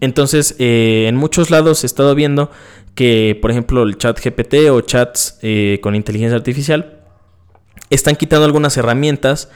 Entonces, 0.00 0.56
eh, 0.58 1.06
en 1.08 1.14
muchos 1.14 1.50
lados 1.50 1.84
he 1.84 1.86
estado 1.86 2.16
viendo 2.16 2.50
que, 2.96 3.38
por 3.40 3.52
ejemplo, 3.52 3.84
el 3.84 3.96
chat 3.96 4.18
GPT 4.22 4.70
o 4.72 4.80
chats 4.80 5.38
eh, 5.42 5.78
con 5.82 5.94
inteligencia 5.94 6.36
artificial 6.36 6.98
están 7.90 8.16
quitando 8.16 8.44
algunas 8.44 8.76
herramientas 8.76 9.50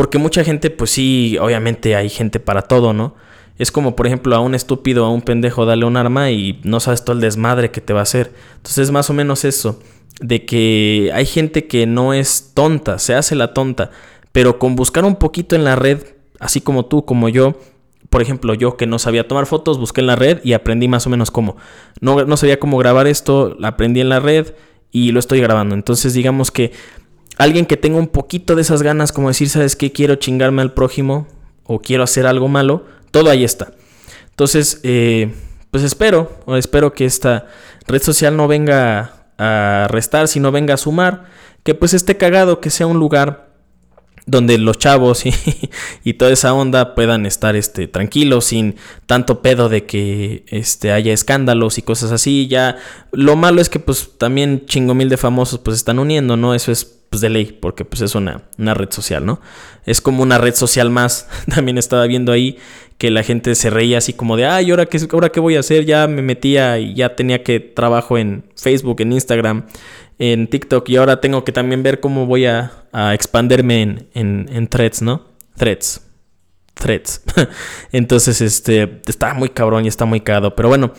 porque 0.00 0.16
mucha 0.16 0.42
gente, 0.44 0.70
pues 0.70 0.92
sí, 0.92 1.36
obviamente 1.38 1.94
hay 1.94 2.08
gente 2.08 2.40
para 2.40 2.62
todo, 2.62 2.94
¿no? 2.94 3.14
Es 3.58 3.70
como, 3.70 3.96
por 3.96 4.06
ejemplo, 4.06 4.34
a 4.34 4.40
un 4.40 4.54
estúpido, 4.54 5.04
a 5.04 5.10
un 5.10 5.20
pendejo, 5.20 5.66
darle 5.66 5.84
un 5.84 5.98
arma 5.98 6.30
y 6.30 6.58
no 6.64 6.80
sabes 6.80 7.04
todo 7.04 7.16
el 7.16 7.20
desmadre 7.20 7.70
que 7.70 7.82
te 7.82 7.92
va 7.92 8.00
a 8.00 8.04
hacer. 8.04 8.32
Entonces, 8.56 8.90
más 8.92 9.10
o 9.10 9.12
menos 9.12 9.44
eso, 9.44 9.78
de 10.22 10.46
que 10.46 11.10
hay 11.12 11.26
gente 11.26 11.66
que 11.66 11.84
no 11.84 12.14
es 12.14 12.52
tonta, 12.54 12.98
se 12.98 13.14
hace 13.14 13.34
la 13.34 13.52
tonta, 13.52 13.90
pero 14.32 14.58
con 14.58 14.74
buscar 14.74 15.04
un 15.04 15.16
poquito 15.16 15.54
en 15.54 15.64
la 15.64 15.76
red, 15.76 15.98
así 16.38 16.62
como 16.62 16.86
tú, 16.86 17.04
como 17.04 17.28
yo, 17.28 17.60
por 18.08 18.22
ejemplo, 18.22 18.54
yo 18.54 18.78
que 18.78 18.86
no 18.86 18.98
sabía 18.98 19.28
tomar 19.28 19.44
fotos, 19.44 19.76
busqué 19.76 20.00
en 20.00 20.06
la 20.06 20.16
red 20.16 20.40
y 20.42 20.54
aprendí 20.54 20.88
más 20.88 21.06
o 21.06 21.10
menos 21.10 21.30
cómo. 21.30 21.58
No, 22.00 22.24
no 22.24 22.38
sabía 22.38 22.58
cómo 22.58 22.78
grabar 22.78 23.06
esto, 23.06 23.54
aprendí 23.62 24.00
en 24.00 24.08
la 24.08 24.18
red 24.18 24.54
y 24.92 25.12
lo 25.12 25.20
estoy 25.20 25.40
grabando. 25.40 25.74
Entonces, 25.74 26.14
digamos 26.14 26.50
que 26.50 26.72
alguien 27.36 27.66
que 27.66 27.76
tenga 27.76 27.98
un 27.98 28.08
poquito 28.08 28.54
de 28.54 28.62
esas 28.62 28.82
ganas, 28.82 29.12
como 29.12 29.28
decir, 29.28 29.48
¿sabes 29.48 29.76
qué? 29.76 29.92
Quiero 29.92 30.16
chingarme 30.16 30.62
al 30.62 30.74
prójimo 30.74 31.26
o 31.64 31.80
quiero 31.80 32.02
hacer 32.02 32.26
algo 32.26 32.48
malo, 32.48 32.84
todo 33.10 33.30
ahí 33.30 33.44
está. 33.44 33.72
Entonces, 34.30 34.80
eh, 34.82 35.32
pues 35.70 35.84
espero, 35.84 36.32
o 36.46 36.56
espero 36.56 36.92
que 36.92 37.04
esta 37.04 37.46
red 37.86 38.02
social 38.02 38.36
no 38.36 38.48
venga 38.48 39.26
a 39.38 39.86
restar, 39.88 40.28
sino 40.28 40.52
venga 40.52 40.74
a 40.74 40.76
sumar, 40.76 41.24
que 41.62 41.74
pues 41.74 41.94
esté 41.94 42.16
cagado, 42.16 42.60
que 42.60 42.70
sea 42.70 42.86
un 42.86 42.98
lugar 42.98 43.50
donde 44.26 44.58
los 44.58 44.78
chavos 44.78 45.24
y, 46.04 46.14
toda 46.14 46.30
esa 46.30 46.54
onda 46.54 46.94
puedan 46.94 47.26
estar 47.26 47.56
este, 47.56 47.88
tranquilos 47.88 48.46
sin 48.46 48.76
tanto 49.06 49.42
pedo 49.42 49.68
de 49.68 49.86
que 49.86 50.44
este, 50.48 50.92
haya 50.92 51.12
escándalos 51.12 51.78
y 51.78 51.82
cosas 51.82 52.12
así. 52.12 52.46
Ya 52.48 52.76
lo 53.12 53.36
malo 53.36 53.60
es 53.60 53.68
que 53.68 53.80
pues 53.80 54.10
también 54.18 54.66
chingo 54.66 54.94
mil 54.94 55.08
de 55.08 55.16
famosos 55.16 55.60
pues 55.60 55.76
están 55.76 55.98
uniendo, 55.98 56.36
¿no? 56.36 56.54
Eso 56.54 56.70
es 56.70 56.99
pues 57.10 57.20
de 57.20 57.28
ley, 57.28 57.58
porque 57.60 57.84
pues 57.84 58.00
es 58.02 58.14
una, 58.14 58.44
una 58.56 58.72
red 58.72 58.90
social, 58.90 59.26
¿no? 59.26 59.40
Es 59.84 60.00
como 60.00 60.22
una 60.22 60.38
red 60.38 60.54
social 60.54 60.90
más. 60.90 61.28
También 61.54 61.76
estaba 61.76 62.06
viendo 62.06 62.30
ahí 62.30 62.56
que 62.98 63.10
la 63.10 63.24
gente 63.24 63.54
se 63.56 63.68
reía 63.68 63.98
así 63.98 64.12
como 64.12 64.36
de, 64.36 64.46
ay, 64.46 64.70
¿ahora 64.70 64.86
qué, 64.86 64.98
ahora 65.12 65.30
qué 65.30 65.40
voy 65.40 65.56
a 65.56 65.60
hacer? 65.60 65.84
Ya 65.84 66.06
me 66.06 66.22
metía 66.22 66.78
y 66.78 66.94
ya 66.94 67.16
tenía 67.16 67.42
que 67.42 67.58
trabajo 67.58 68.16
en 68.16 68.44
Facebook, 68.54 69.00
en 69.00 69.12
Instagram, 69.12 69.66
en 70.20 70.46
TikTok 70.46 70.88
y 70.88 70.96
ahora 70.96 71.20
tengo 71.20 71.44
que 71.44 71.50
también 71.50 71.82
ver 71.82 71.98
cómo 71.98 72.26
voy 72.26 72.46
a, 72.46 72.84
a 72.92 73.12
expanderme 73.12 73.82
en, 73.82 74.08
en, 74.14 74.48
en 74.52 74.68
threads, 74.68 75.02
¿no? 75.02 75.26
Threads. 75.56 76.02
Threads. 76.74 77.22
Entonces, 77.92 78.40
este, 78.40 79.00
está 79.06 79.34
muy 79.34 79.48
cabrón 79.48 79.84
y 79.84 79.88
está 79.88 80.04
muy 80.04 80.20
cagado. 80.20 80.54
Pero 80.54 80.68
bueno, 80.68 80.92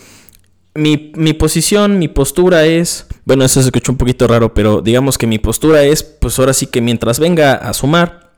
mi, 0.74 1.12
mi, 1.14 1.32
posición, 1.34 1.98
mi 1.98 2.08
postura 2.08 2.64
es, 2.64 3.06
bueno, 3.24 3.44
eso 3.44 3.60
se 3.60 3.66
escuchó 3.66 3.92
un 3.92 3.98
poquito 3.98 4.26
raro, 4.26 4.54
pero 4.54 4.80
digamos 4.80 5.18
que 5.18 5.26
mi 5.26 5.38
postura 5.38 5.82
es, 5.82 6.02
pues 6.02 6.38
ahora 6.38 6.54
sí 6.54 6.66
que 6.66 6.80
mientras 6.80 7.18
venga 7.18 7.54
a 7.54 7.72
sumar 7.72 8.30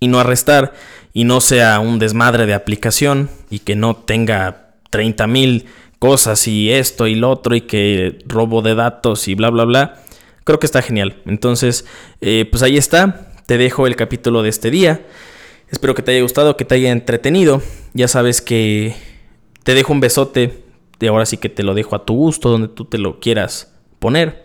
y 0.00 0.08
no 0.08 0.20
a 0.20 0.24
restar 0.24 0.74
y 1.12 1.24
no 1.24 1.40
sea 1.40 1.80
un 1.80 1.98
desmadre 1.98 2.46
de 2.46 2.54
aplicación 2.54 3.30
y 3.50 3.60
que 3.60 3.76
no 3.76 3.96
tenga 3.96 4.74
30 4.90 5.26
mil 5.26 5.66
cosas 5.98 6.46
y 6.46 6.70
esto 6.70 7.06
y 7.06 7.14
lo 7.14 7.30
otro 7.30 7.56
y 7.56 7.62
que 7.62 8.18
robo 8.26 8.62
de 8.62 8.74
datos 8.74 9.26
y 9.26 9.34
bla, 9.34 9.50
bla, 9.50 9.64
bla, 9.64 10.02
creo 10.44 10.58
que 10.58 10.66
está 10.66 10.82
genial. 10.82 11.22
Entonces, 11.26 11.86
eh, 12.20 12.46
pues 12.50 12.62
ahí 12.62 12.76
está, 12.76 13.32
te 13.46 13.58
dejo 13.58 13.86
el 13.86 13.96
capítulo 13.96 14.42
de 14.42 14.50
este 14.50 14.70
día. 14.70 15.04
Espero 15.70 15.94
que 15.94 16.02
te 16.02 16.12
haya 16.12 16.22
gustado, 16.22 16.56
que 16.56 16.64
te 16.64 16.76
haya 16.76 16.92
entretenido. 16.92 17.62
Ya 17.94 18.06
sabes 18.06 18.40
que 18.42 18.94
te 19.64 19.74
dejo 19.74 19.92
un 19.92 20.00
besote 20.00 20.63
de 20.98 21.08
ahora 21.08 21.26
sí 21.26 21.36
que 21.36 21.48
te 21.48 21.62
lo 21.62 21.74
dejo 21.74 21.96
a 21.96 22.04
tu 22.04 22.14
gusto, 22.14 22.50
donde 22.50 22.68
tú 22.68 22.84
te 22.84 22.98
lo 22.98 23.20
quieras 23.20 23.72
poner. 23.98 24.44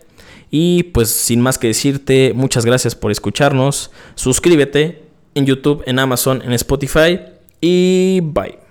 Y 0.50 0.84
pues 0.84 1.10
sin 1.10 1.40
más 1.40 1.58
que 1.58 1.68
decirte, 1.68 2.32
muchas 2.34 2.64
gracias 2.64 2.94
por 2.94 3.12
escucharnos. 3.12 3.90
Suscríbete 4.14 5.04
en 5.34 5.46
YouTube, 5.46 5.82
en 5.86 5.98
Amazon, 5.98 6.42
en 6.42 6.52
Spotify 6.52 7.20
y 7.60 8.20
bye. 8.22 8.60